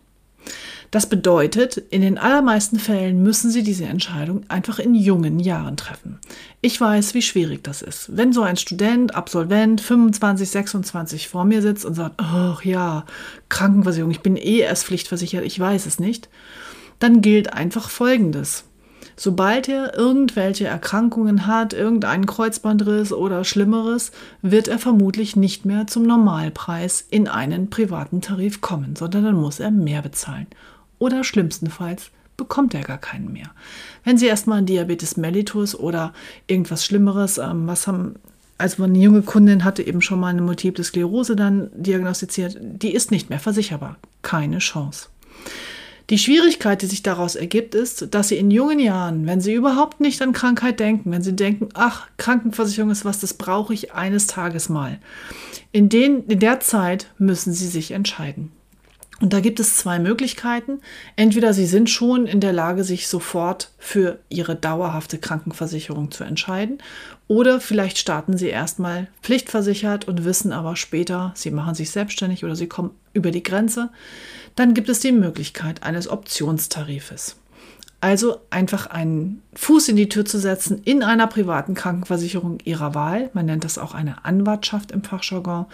Das 0.90 1.06
bedeutet, 1.06 1.76
in 1.76 2.00
den 2.00 2.16
allermeisten 2.16 2.78
Fällen 2.78 3.22
müssen 3.22 3.50
Sie 3.50 3.62
diese 3.62 3.84
Entscheidung 3.84 4.44
einfach 4.48 4.78
in 4.78 4.94
jungen 4.94 5.38
Jahren 5.38 5.76
treffen. 5.76 6.18
Ich 6.62 6.80
weiß, 6.80 7.12
wie 7.12 7.20
schwierig 7.20 7.62
das 7.62 7.82
ist. 7.82 8.16
Wenn 8.16 8.32
so 8.32 8.42
ein 8.42 8.56
Student, 8.56 9.14
Absolvent, 9.14 9.82
25, 9.82 10.48
26 10.48 11.28
vor 11.28 11.44
mir 11.44 11.60
sitzt 11.60 11.84
und 11.84 11.94
sagt, 11.94 12.14
ach 12.16 12.64
ja, 12.64 13.04
Krankenversicherung, 13.50 14.10
ich 14.10 14.20
bin 14.20 14.36
eh 14.36 14.60
erst 14.60 14.84
pflichtversichert, 14.84 15.44
ich 15.44 15.60
weiß 15.60 15.84
es 15.84 16.00
nicht, 16.00 16.30
dann 17.00 17.20
gilt 17.20 17.52
einfach 17.52 17.90
Folgendes. 17.90 18.64
Sobald 19.14 19.68
er 19.68 19.98
irgendwelche 19.98 20.68
Erkrankungen 20.68 21.46
hat, 21.46 21.72
irgendeinen 21.72 22.24
Kreuzbandriss 22.24 23.12
oder 23.12 23.44
Schlimmeres, 23.44 24.12
wird 24.42 24.68
er 24.68 24.78
vermutlich 24.78 25.34
nicht 25.34 25.66
mehr 25.66 25.86
zum 25.88 26.04
Normalpreis 26.04 27.04
in 27.10 27.26
einen 27.26 27.68
privaten 27.68 28.20
Tarif 28.20 28.60
kommen, 28.60 28.94
sondern 28.96 29.24
dann 29.24 29.34
muss 29.34 29.60
er 29.60 29.72
mehr 29.72 30.02
bezahlen 30.02 30.46
oder 30.98 31.24
schlimmstenfalls 31.24 32.10
bekommt 32.36 32.72
er 32.72 32.82
gar 32.82 32.98
keinen 32.98 33.32
mehr. 33.32 33.50
Wenn 34.04 34.16
Sie 34.16 34.26
erstmal 34.26 34.62
Diabetes 34.62 35.16
mellitus 35.16 35.74
oder 35.74 36.14
irgendwas 36.46 36.86
Schlimmeres, 36.86 37.36
ähm, 37.36 37.66
was 37.66 37.86
haben, 37.86 38.14
also 38.56 38.84
eine 38.84 38.98
junge 38.98 39.22
Kundin 39.22 39.64
hatte 39.64 39.82
eben 39.82 40.00
schon 40.00 40.20
mal 40.20 40.28
eine 40.28 40.42
Multiple 40.42 40.84
Sklerose 40.84 41.36
dann 41.36 41.70
diagnostiziert, 41.74 42.56
die 42.60 42.94
ist 42.94 43.10
nicht 43.10 43.28
mehr 43.28 43.40
versicherbar. 43.40 43.96
Keine 44.22 44.58
Chance. 44.58 45.08
Die 46.10 46.18
Schwierigkeit, 46.18 46.80
die 46.80 46.86
sich 46.86 47.02
daraus 47.02 47.36
ergibt, 47.36 47.74
ist, 47.74 48.14
dass 48.14 48.28
sie 48.28 48.38
in 48.38 48.50
jungen 48.50 48.78
Jahren, 48.78 49.26
wenn 49.26 49.42
sie 49.42 49.52
überhaupt 49.52 50.00
nicht 50.00 50.22
an 50.22 50.32
Krankheit 50.32 50.80
denken, 50.80 51.10
wenn 51.10 51.22
sie 51.22 51.36
denken, 51.36 51.68
ach, 51.74 52.08
Krankenversicherung 52.16 52.90
ist 52.90 53.04
was, 53.04 53.20
das 53.20 53.34
brauche 53.34 53.74
ich 53.74 53.92
eines 53.92 54.26
Tages 54.26 54.70
mal, 54.70 55.00
in, 55.70 55.90
den, 55.90 56.24
in 56.24 56.38
der 56.38 56.60
Zeit 56.60 57.08
müssen 57.18 57.52
sie 57.52 57.66
sich 57.66 57.90
entscheiden. 57.90 58.52
Und 59.20 59.32
da 59.32 59.40
gibt 59.40 59.58
es 59.58 59.76
zwei 59.76 59.98
Möglichkeiten. 59.98 60.80
Entweder 61.16 61.52
Sie 61.52 61.66
sind 61.66 61.90
schon 61.90 62.26
in 62.26 62.40
der 62.40 62.52
Lage, 62.52 62.84
sich 62.84 63.08
sofort 63.08 63.72
für 63.78 64.20
Ihre 64.28 64.54
dauerhafte 64.54 65.18
Krankenversicherung 65.18 66.10
zu 66.10 66.24
entscheiden, 66.24 66.78
oder 67.26 67.60
vielleicht 67.60 67.98
starten 67.98 68.38
Sie 68.38 68.48
erstmal 68.48 69.08
pflichtversichert 69.22 70.08
und 70.08 70.24
wissen 70.24 70.52
aber 70.52 70.76
später, 70.76 71.32
Sie 71.34 71.50
machen 71.50 71.74
sich 71.74 71.90
selbstständig 71.90 72.44
oder 72.44 72.56
Sie 72.56 72.68
kommen 72.68 72.92
über 73.12 73.30
die 73.30 73.42
Grenze. 73.42 73.90
Dann 74.56 74.72
gibt 74.72 74.88
es 74.88 75.00
die 75.00 75.12
Möglichkeit 75.12 75.82
eines 75.82 76.08
Optionstarifes. 76.08 77.36
Also 78.00 78.38
einfach 78.50 78.86
einen 78.86 79.42
Fuß 79.54 79.88
in 79.88 79.96
die 79.96 80.08
Tür 80.08 80.24
zu 80.24 80.38
setzen 80.38 80.82
in 80.84 81.02
einer 81.02 81.26
privaten 81.26 81.74
Krankenversicherung 81.74 82.58
ihrer 82.62 82.94
Wahl, 82.94 83.28
man 83.32 83.46
nennt 83.46 83.64
das 83.64 83.76
auch 83.76 83.92
eine 83.92 84.24
Anwartschaft 84.24 84.92
im 84.92 85.02
Fachjargon, 85.02 85.66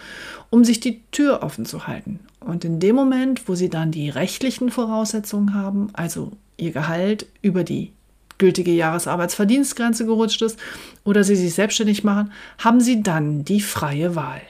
um 0.49 0.63
sich 0.63 0.79
die 0.79 1.03
Tür 1.11 1.43
offen 1.43 1.65
zu 1.65 1.85
halten. 1.85 2.19
Und 2.45 2.63
in 2.63 2.79
dem 2.79 2.95
Moment, 2.95 3.49
wo 3.49 3.55
sie 3.55 3.69
dann 3.69 3.91
die 3.91 4.09
rechtlichen 4.09 4.69
Voraussetzungen 4.69 5.55
haben, 5.55 5.89
also 5.93 6.31
ihr 6.57 6.71
Gehalt 6.71 7.25
über 7.41 7.63
die 7.63 7.91
gültige 8.37 8.71
Jahresarbeitsverdienstgrenze 8.71 10.05
gerutscht 10.05 10.43
ist 10.43 10.59
oder 11.03 11.23
sie 11.23 11.35
sich 11.35 11.55
selbstständig 11.55 12.03
machen, 12.03 12.31
haben 12.59 12.81
sie 12.81 13.01
dann 13.01 13.43
die 13.45 13.61
freie 13.61 14.15
Wahl. 14.15 14.41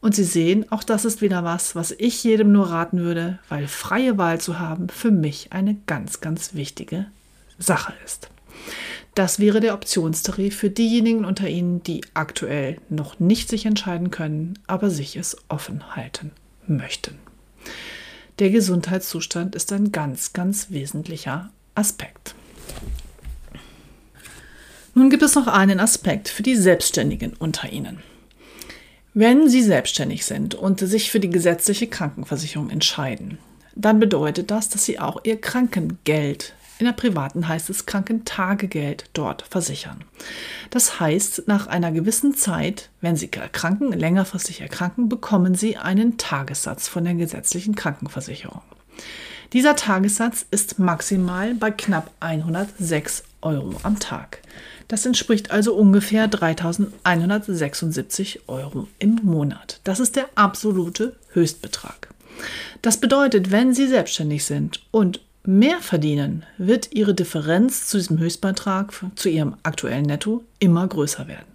Und 0.00 0.14
Sie 0.14 0.24
sehen, 0.24 0.70
auch 0.70 0.84
das 0.84 1.04
ist 1.04 1.22
wieder 1.22 1.42
was, 1.42 1.74
was 1.74 1.90
ich 1.90 2.22
jedem 2.22 2.52
nur 2.52 2.70
raten 2.70 3.00
würde, 3.00 3.40
weil 3.48 3.66
freie 3.66 4.16
Wahl 4.16 4.40
zu 4.40 4.60
haben 4.60 4.88
für 4.88 5.10
mich 5.10 5.52
eine 5.52 5.74
ganz, 5.86 6.20
ganz 6.20 6.54
wichtige 6.54 7.06
Sache 7.58 7.94
ist. 8.04 8.28
Das 9.16 9.40
wäre 9.40 9.58
der 9.58 9.74
Optionstarif 9.74 10.54
für 10.56 10.70
diejenigen 10.70 11.24
unter 11.24 11.48
Ihnen, 11.48 11.82
die 11.82 12.02
aktuell 12.14 12.76
noch 12.88 13.18
nicht 13.18 13.48
sich 13.48 13.66
entscheiden 13.66 14.12
können, 14.12 14.56
aber 14.68 14.90
sich 14.90 15.16
es 15.16 15.36
offen 15.48 15.96
halten 15.96 16.30
möchten. 16.68 17.18
Der 18.38 18.50
Gesundheitszustand 18.50 19.56
ist 19.56 19.72
ein 19.72 19.90
ganz, 19.90 20.32
ganz 20.32 20.70
wesentlicher 20.70 21.50
Aspekt. 21.74 22.34
Nun 24.94 25.10
gibt 25.10 25.22
es 25.22 25.34
noch 25.34 25.48
einen 25.48 25.80
Aspekt 25.80 26.28
für 26.28 26.42
die 26.42 26.56
Selbstständigen 26.56 27.34
unter 27.38 27.70
Ihnen. 27.70 27.98
Wenn 29.12 29.48
Sie 29.48 29.62
selbstständig 29.62 30.24
sind 30.24 30.54
und 30.54 30.80
sich 30.80 31.10
für 31.10 31.18
die 31.18 31.30
gesetzliche 31.30 31.88
Krankenversicherung 31.88 32.70
entscheiden, 32.70 33.38
dann 33.74 33.98
bedeutet 33.98 34.50
das, 34.50 34.68
dass 34.68 34.84
Sie 34.84 35.00
auch 35.00 35.20
Ihr 35.24 35.40
Krankengeld 35.40 36.54
in 36.78 36.86
der 36.86 36.92
privaten 36.92 37.48
heißt 37.48 37.70
es 37.70 37.86
Krankentagegeld 37.86 39.04
dort 39.12 39.42
versichern. 39.42 40.04
Das 40.70 41.00
heißt, 41.00 41.44
nach 41.46 41.66
einer 41.66 41.92
gewissen 41.92 42.34
Zeit, 42.34 42.90
wenn 43.00 43.16
Sie 43.16 43.30
erkranken, 43.32 43.92
längerfristig 43.92 44.60
erkranken, 44.60 45.08
bekommen 45.08 45.54
Sie 45.54 45.76
einen 45.76 46.18
Tagessatz 46.18 46.88
von 46.88 47.04
der 47.04 47.14
gesetzlichen 47.14 47.74
Krankenversicherung. 47.74 48.62
Dieser 49.52 49.76
Tagessatz 49.76 50.44
ist 50.50 50.78
maximal 50.78 51.54
bei 51.54 51.70
knapp 51.70 52.10
106 52.20 53.24
Euro 53.40 53.74
am 53.82 53.98
Tag. 53.98 54.42
Das 54.88 55.06
entspricht 55.06 55.50
also 55.50 55.74
ungefähr 55.74 56.30
3.176 56.30 58.40
Euro 58.46 58.88
im 58.98 59.20
Monat. 59.22 59.80
Das 59.84 60.00
ist 60.00 60.16
der 60.16 60.28
absolute 60.34 61.16
Höchstbetrag. 61.32 62.08
Das 62.82 62.98
bedeutet, 62.98 63.50
wenn 63.50 63.72
Sie 63.74 63.88
selbstständig 63.88 64.44
sind 64.44 64.82
und 64.90 65.20
mehr 65.48 65.80
verdienen, 65.80 66.44
wird 66.58 66.92
ihre 66.92 67.14
Differenz 67.14 67.86
zu 67.86 67.96
diesem 67.96 68.18
Höchstbeitrag, 68.18 68.92
zu 69.14 69.30
ihrem 69.30 69.56
aktuellen 69.62 70.04
Netto, 70.04 70.44
immer 70.58 70.86
größer 70.86 71.26
werden. 71.26 71.46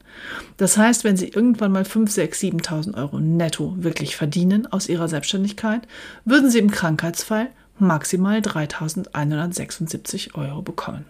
Das 0.58 0.78
heißt, 0.78 1.04
wenn 1.04 1.16
Sie 1.16 1.28
irgendwann 1.28 1.72
mal 1.72 1.86
5, 1.86 2.12
6, 2.12 2.42
7.000 2.42 2.98
Euro 2.98 3.20
netto 3.20 3.76
wirklich 3.78 4.16
verdienen 4.16 4.66
aus 4.66 4.90
Ihrer 4.90 5.08
Selbstständigkeit, 5.08 5.88
würden 6.26 6.50
Sie 6.50 6.58
im 6.60 6.72
Krankheitsfall 6.72 7.50
maximal 7.78 8.40
3.176 8.40 10.34
Euro 10.36 10.64
bekommen. 10.64 11.06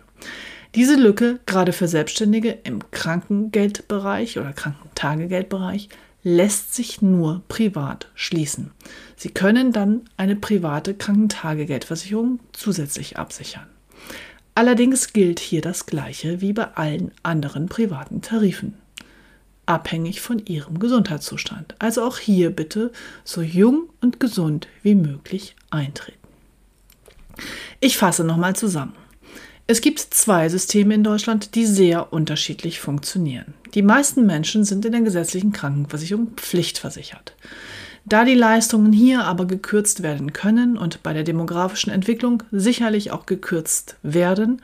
Diese 0.75 0.95
Lücke, 0.95 1.39
gerade 1.45 1.71
für 1.71 1.87
Selbstständige 1.87 2.57
im 2.63 2.79
Krankengeldbereich 2.91 4.39
oder 4.39 4.51
Krankentagegeldbereich, 4.51 5.87
lässt 6.23 6.73
sich 6.73 7.01
nur 7.01 7.43
privat 7.47 8.07
schließen. 8.15 8.71
Sie 9.15 9.29
können 9.29 9.71
dann 9.71 10.01
eine 10.17 10.35
private 10.35 10.93
Krankentagegeldversicherung 10.93 12.39
zusätzlich 12.53 13.17
absichern. 13.17 13.67
Allerdings 14.55 15.13
gilt 15.13 15.39
hier 15.39 15.61
das 15.61 15.85
Gleiche 15.85 16.41
wie 16.41 16.53
bei 16.53 16.75
allen 16.75 17.11
anderen 17.23 17.67
privaten 17.67 18.21
Tarifen. 18.21 18.75
Abhängig 19.65 20.21
von 20.21 20.45
Ihrem 20.45 20.79
Gesundheitszustand. 20.79 21.75
Also 21.79 22.03
auch 22.03 22.17
hier 22.17 22.49
bitte 22.49 22.91
so 23.23 23.41
jung 23.41 23.89
und 24.01 24.19
gesund 24.19 24.67
wie 24.81 24.95
möglich 24.95 25.55
eintreten. 25.69 26.17
Ich 27.79 27.97
fasse 27.97 28.23
nochmal 28.23 28.55
zusammen. 28.55 28.93
Es 29.65 29.79
gibt 29.79 29.99
zwei 29.99 30.49
Systeme 30.49 30.93
in 30.93 31.05
Deutschland, 31.05 31.55
die 31.55 31.65
sehr 31.65 32.11
unterschiedlich 32.11 32.81
funktionieren. 32.81 33.53
Die 33.73 33.81
meisten 33.81 34.25
Menschen 34.25 34.65
sind 34.65 34.83
in 34.83 34.91
der 34.91 35.01
gesetzlichen 35.01 35.53
Krankenversicherung 35.53 36.31
pflichtversichert. 36.35 37.33
Da 38.03 38.25
die 38.25 38.35
Leistungen 38.35 38.91
hier 38.91 39.23
aber 39.23 39.45
gekürzt 39.45 40.03
werden 40.03 40.33
können 40.33 40.77
und 40.77 41.01
bei 41.01 41.13
der 41.13 41.23
demografischen 41.23 41.93
Entwicklung 41.93 42.43
sicherlich 42.51 43.11
auch 43.11 43.25
gekürzt 43.25 43.95
werden, 44.03 44.61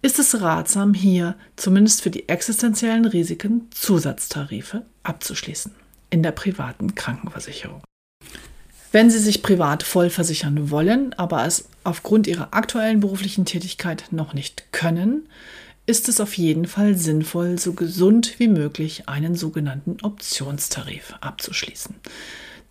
ist 0.00 0.18
es 0.18 0.40
ratsam, 0.40 0.94
hier 0.94 1.34
zumindest 1.56 2.00
für 2.00 2.10
die 2.10 2.30
existenziellen 2.30 3.04
Risiken 3.04 3.68
Zusatztarife 3.70 4.86
abzuschließen 5.02 5.72
in 6.08 6.22
der 6.22 6.32
privaten 6.32 6.94
Krankenversicherung. 6.94 7.82
Wenn 8.90 9.10
Sie 9.10 9.18
sich 9.18 9.42
privat 9.42 9.82
voll 9.82 10.08
versichern 10.08 10.70
wollen, 10.70 11.12
aber 11.14 11.44
es 11.44 11.68
aufgrund 11.84 12.26
Ihrer 12.26 12.54
aktuellen 12.54 13.00
beruflichen 13.00 13.44
Tätigkeit 13.44 14.04
noch 14.10 14.32
nicht 14.32 14.72
können, 14.72 15.28
ist 15.84 16.08
es 16.08 16.20
auf 16.20 16.34
jeden 16.36 16.66
Fall 16.66 16.96
sinnvoll, 16.96 17.58
so 17.58 17.72
gesund 17.72 18.34
wie 18.38 18.48
möglich 18.48 19.08
einen 19.08 19.34
sogenannten 19.34 19.98
Optionstarif 20.02 21.14
abzuschließen. 21.20 21.94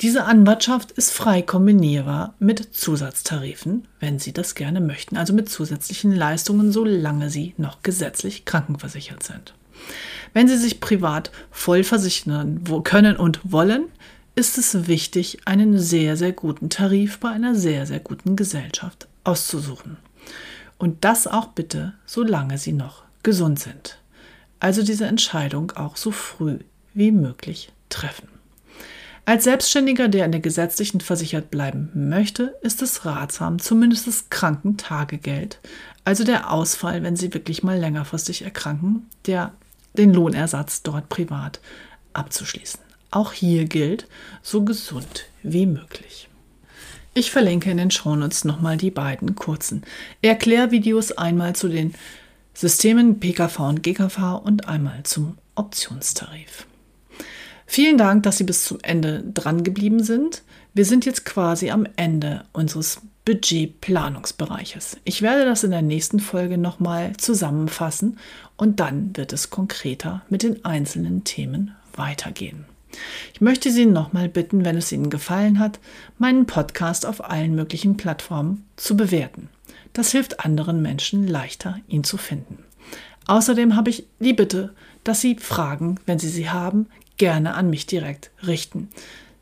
Diese 0.02 0.26
Anwartschaft 0.26 0.92
ist 0.92 1.12
frei 1.12 1.42
kombinierbar 1.42 2.36
mit 2.38 2.76
Zusatztarifen, 2.76 3.88
wenn 4.00 4.20
Sie 4.20 4.34
das 4.34 4.54
gerne 4.54 4.80
möchten, 4.80 5.18
also 5.18 5.34
mit 5.34 5.50
zusätzlichen 5.50 6.12
Leistungen, 6.12 6.72
solange 6.72 7.32
Sie 7.32 7.56
noch 7.58 7.82
gesetzlich 7.82 8.46
krankenversichert 8.46 9.24
sind. 9.24 9.56
Wenn 10.34 10.48
Sie 10.48 10.58
sich 10.58 10.80
privat 10.80 11.32
voll 11.50 11.84
versichern 11.84 12.64
können 12.84 13.16
und 13.18 13.40
wollen, 13.44 13.86
ist 14.38 14.60
es 14.60 14.88
wichtig, 14.88 15.40
einen 15.46 15.80
sehr, 15.80 16.16
sehr 16.16 16.32
guten 16.32 16.70
Tarif 16.70 17.20
bei 17.20 17.30
einer 17.30 17.56
sehr, 17.56 17.88
sehr 17.88 18.00
guten 18.00 18.36
Gesellschaft 18.36 19.08
auszusuchen. 19.24 19.98
Und 20.78 21.04
das 21.04 21.26
auch 21.26 21.48
bitte, 21.48 21.96
solange 22.06 22.60
Sie 22.60 22.72
noch 22.72 23.04
gesund 23.24 23.60
sind. 23.60 23.98
Also 24.60 24.84
diese 24.84 25.08
Entscheidung 25.08 25.72
auch 25.72 25.98
so 25.98 26.12
früh 26.12 26.60
wie 26.94 27.12
möglich 27.12 27.72
treffen. 27.90 28.28
Als 29.26 29.44
Selbstständiger, 29.44 30.08
der 30.08 30.26
in 30.26 30.32
der 30.32 30.40
gesetzlichen 30.40 31.02
versichert 31.02 31.50
bleiben 31.50 31.90
möchte, 31.96 32.56
ist 32.62 32.84
es 32.84 33.06
ratsam, 33.06 33.58
zumindest 33.58 34.06
das 34.06 34.30
Krankentagegeld, 34.30 35.60
also 36.06 36.24
der 36.24 36.52
Ausfall, 36.52 37.02
wenn 37.02 37.16
Sie 37.16 37.34
wirklich 37.34 37.64
mal 37.64 37.78
längerfristig 37.78 38.44
erkranken, 38.44 39.08
der, 39.26 39.52
den 39.98 40.14
Lohnersatz 40.14 40.84
dort 40.84 41.10
privat 41.10 41.60
abzuschließen. 42.14 42.87
Auch 43.12 43.34
hier 43.34 43.66
gilt, 43.66 44.08
so 44.42 44.64
gesund 44.64 45.26
wie 45.44 45.66
möglich. 45.66 46.30
Ich 47.14 47.32
verlinke 47.32 47.72
in 47.72 47.78
den 47.78 47.90
Shownotes 47.90 48.46
nochmal 48.46 48.78
die 48.78 48.92
beiden 48.92 49.36
kurzen 49.36 49.84
Erklärvideos 50.22 51.14
einmal 51.14 51.56
zu 51.56 51.68
den 51.68 51.96
Systemen 52.54 53.20
PKV 53.20 53.60
und 53.60 53.84
GKV 53.84 54.42
und 54.44 54.68
einmal 54.68 55.04
zum 55.04 55.38
Optionstarif. 55.56 56.68
Vielen 57.66 57.98
Dank, 57.98 58.24
dass 58.24 58.38
Sie 58.38 58.44
bis 58.44 58.66
zum 58.66 58.80
Ende 58.82 59.24
dran 59.34 59.64
geblieben 59.64 60.04
sind. 60.04 60.44
Wir 60.74 60.86
sind 60.86 61.06
jetzt 61.06 61.26
quasi 61.26 61.72
am 61.72 61.88
Ende 61.96 62.46
unseres 62.54 63.02
Budgetplanungsbereiches. 63.26 64.98
Ich 65.04 65.22
werde 65.22 65.44
das 65.44 65.64
in 65.64 65.72
der 65.72 65.82
nächsten 65.82 66.20
Folge 66.20 66.58
nochmal 66.58 67.18
zusammenfassen 67.18 68.20
und 68.56 68.80
dann 68.80 69.18
wird 69.18 69.34
es 69.34 69.50
konkreter 69.50 70.22
mit 70.30 70.44
den 70.44 70.64
einzelnen 70.64 71.24
Themen 71.24 71.76
weitergehen. 71.96 72.66
Ich 73.34 73.42
möchte 73.42 73.72
Sie 73.72 73.86
nochmal 73.86 74.30
bitten, 74.30 74.66
wenn 74.66 74.78
es 74.78 74.92
Ihnen 74.92 75.10
gefallen 75.10 75.60
hat, 75.60 75.80
meinen 76.18 76.46
Podcast 76.46 77.06
auf 77.06 77.24
allen 77.30 77.56
möglichen 77.56 77.98
Plattformen 77.98 78.66
zu 78.76 78.98
bewerten. 78.98 79.50
Das 79.94 80.12
hilft 80.12 80.42
anderen 80.42 80.82
Menschen 80.82 81.28
leichter, 81.28 81.80
ihn 81.88 82.04
zu 82.04 82.18
finden. 82.18 82.60
Außerdem 83.28 83.76
habe 83.76 83.90
ich 83.90 84.06
die 84.20 84.34
Bitte, 84.34 84.74
dass 85.04 85.22
Sie 85.22 85.36
Fragen, 85.36 86.00
wenn 86.06 86.20
Sie 86.20 86.30
sie 86.30 86.50
haben, 86.50 86.88
gerne 87.18 87.56
an 87.56 87.70
mich 87.70 87.86
direkt 87.86 88.32
richten. 88.46 88.90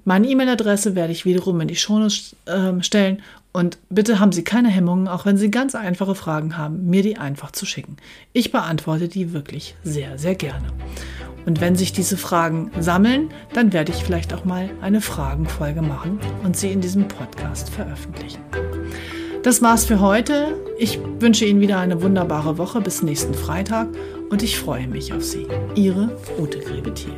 Meine 0.06 0.28
E-Mail-Adresse 0.28 0.96
werde 0.96 1.12
ich 1.12 1.26
wiederum 1.26 1.62
in 1.62 1.68
die 1.68 1.76
Shownotes 1.76 2.36
äh, 2.46 2.82
stellen 2.82 3.22
und 3.56 3.78
bitte 3.90 4.20
haben 4.20 4.34
Sie 4.34 4.44
keine 4.44 4.68
Hemmungen, 4.68 5.08
auch 5.08 5.26
wenn 5.26 5.38
Sie 5.38 5.50
ganz 5.50 5.76
einfache 5.76 6.14
Fragen 6.14 6.58
haben, 6.58 6.90
mir 6.90 7.02
die 7.04 7.18
einfach 7.18 7.52
zu 7.52 7.66
schicken. 7.66 7.96
Ich 8.34 8.52
beantworte 8.52 9.08
die 9.08 9.32
wirklich 9.32 9.76
sehr, 9.82 10.18
sehr 10.18 10.36
gerne. 10.36 10.68
Und 11.46 11.62
wenn 11.62 11.78
sich 11.78 11.94
diese 11.94 12.18
Fragen 12.18 12.70
sammeln, 12.82 13.30
dann 13.54 13.72
werde 13.72 13.94
ich 13.94 14.04
vielleicht 14.04 14.34
auch 14.34 14.44
mal 14.44 14.70
eine 14.82 15.00
Fragenfolge 15.00 15.82
machen 15.82 16.20
und 16.44 16.58
sie 16.58 16.74
in 16.74 16.82
diesem 16.82 17.08
Podcast 17.08 17.70
veröffentlichen. 17.70 18.42
Das 19.42 19.62
war's 19.62 19.86
für 19.86 20.02
heute. 20.02 20.58
Ich 20.78 21.00
wünsche 21.20 21.46
Ihnen 21.46 21.62
wieder 21.62 21.80
eine 21.80 22.02
wunderbare 22.02 22.58
Woche 22.58 22.82
bis 22.82 23.04
nächsten 23.04 23.34
Freitag 23.34 23.88
und 24.30 24.44
ich 24.44 24.60
freue 24.60 24.88
mich 24.88 25.14
auf 25.14 25.24
Sie. 25.24 25.48
Ihre 25.76 26.18
Ute 26.38 26.60
Grebethiel. 26.60 27.14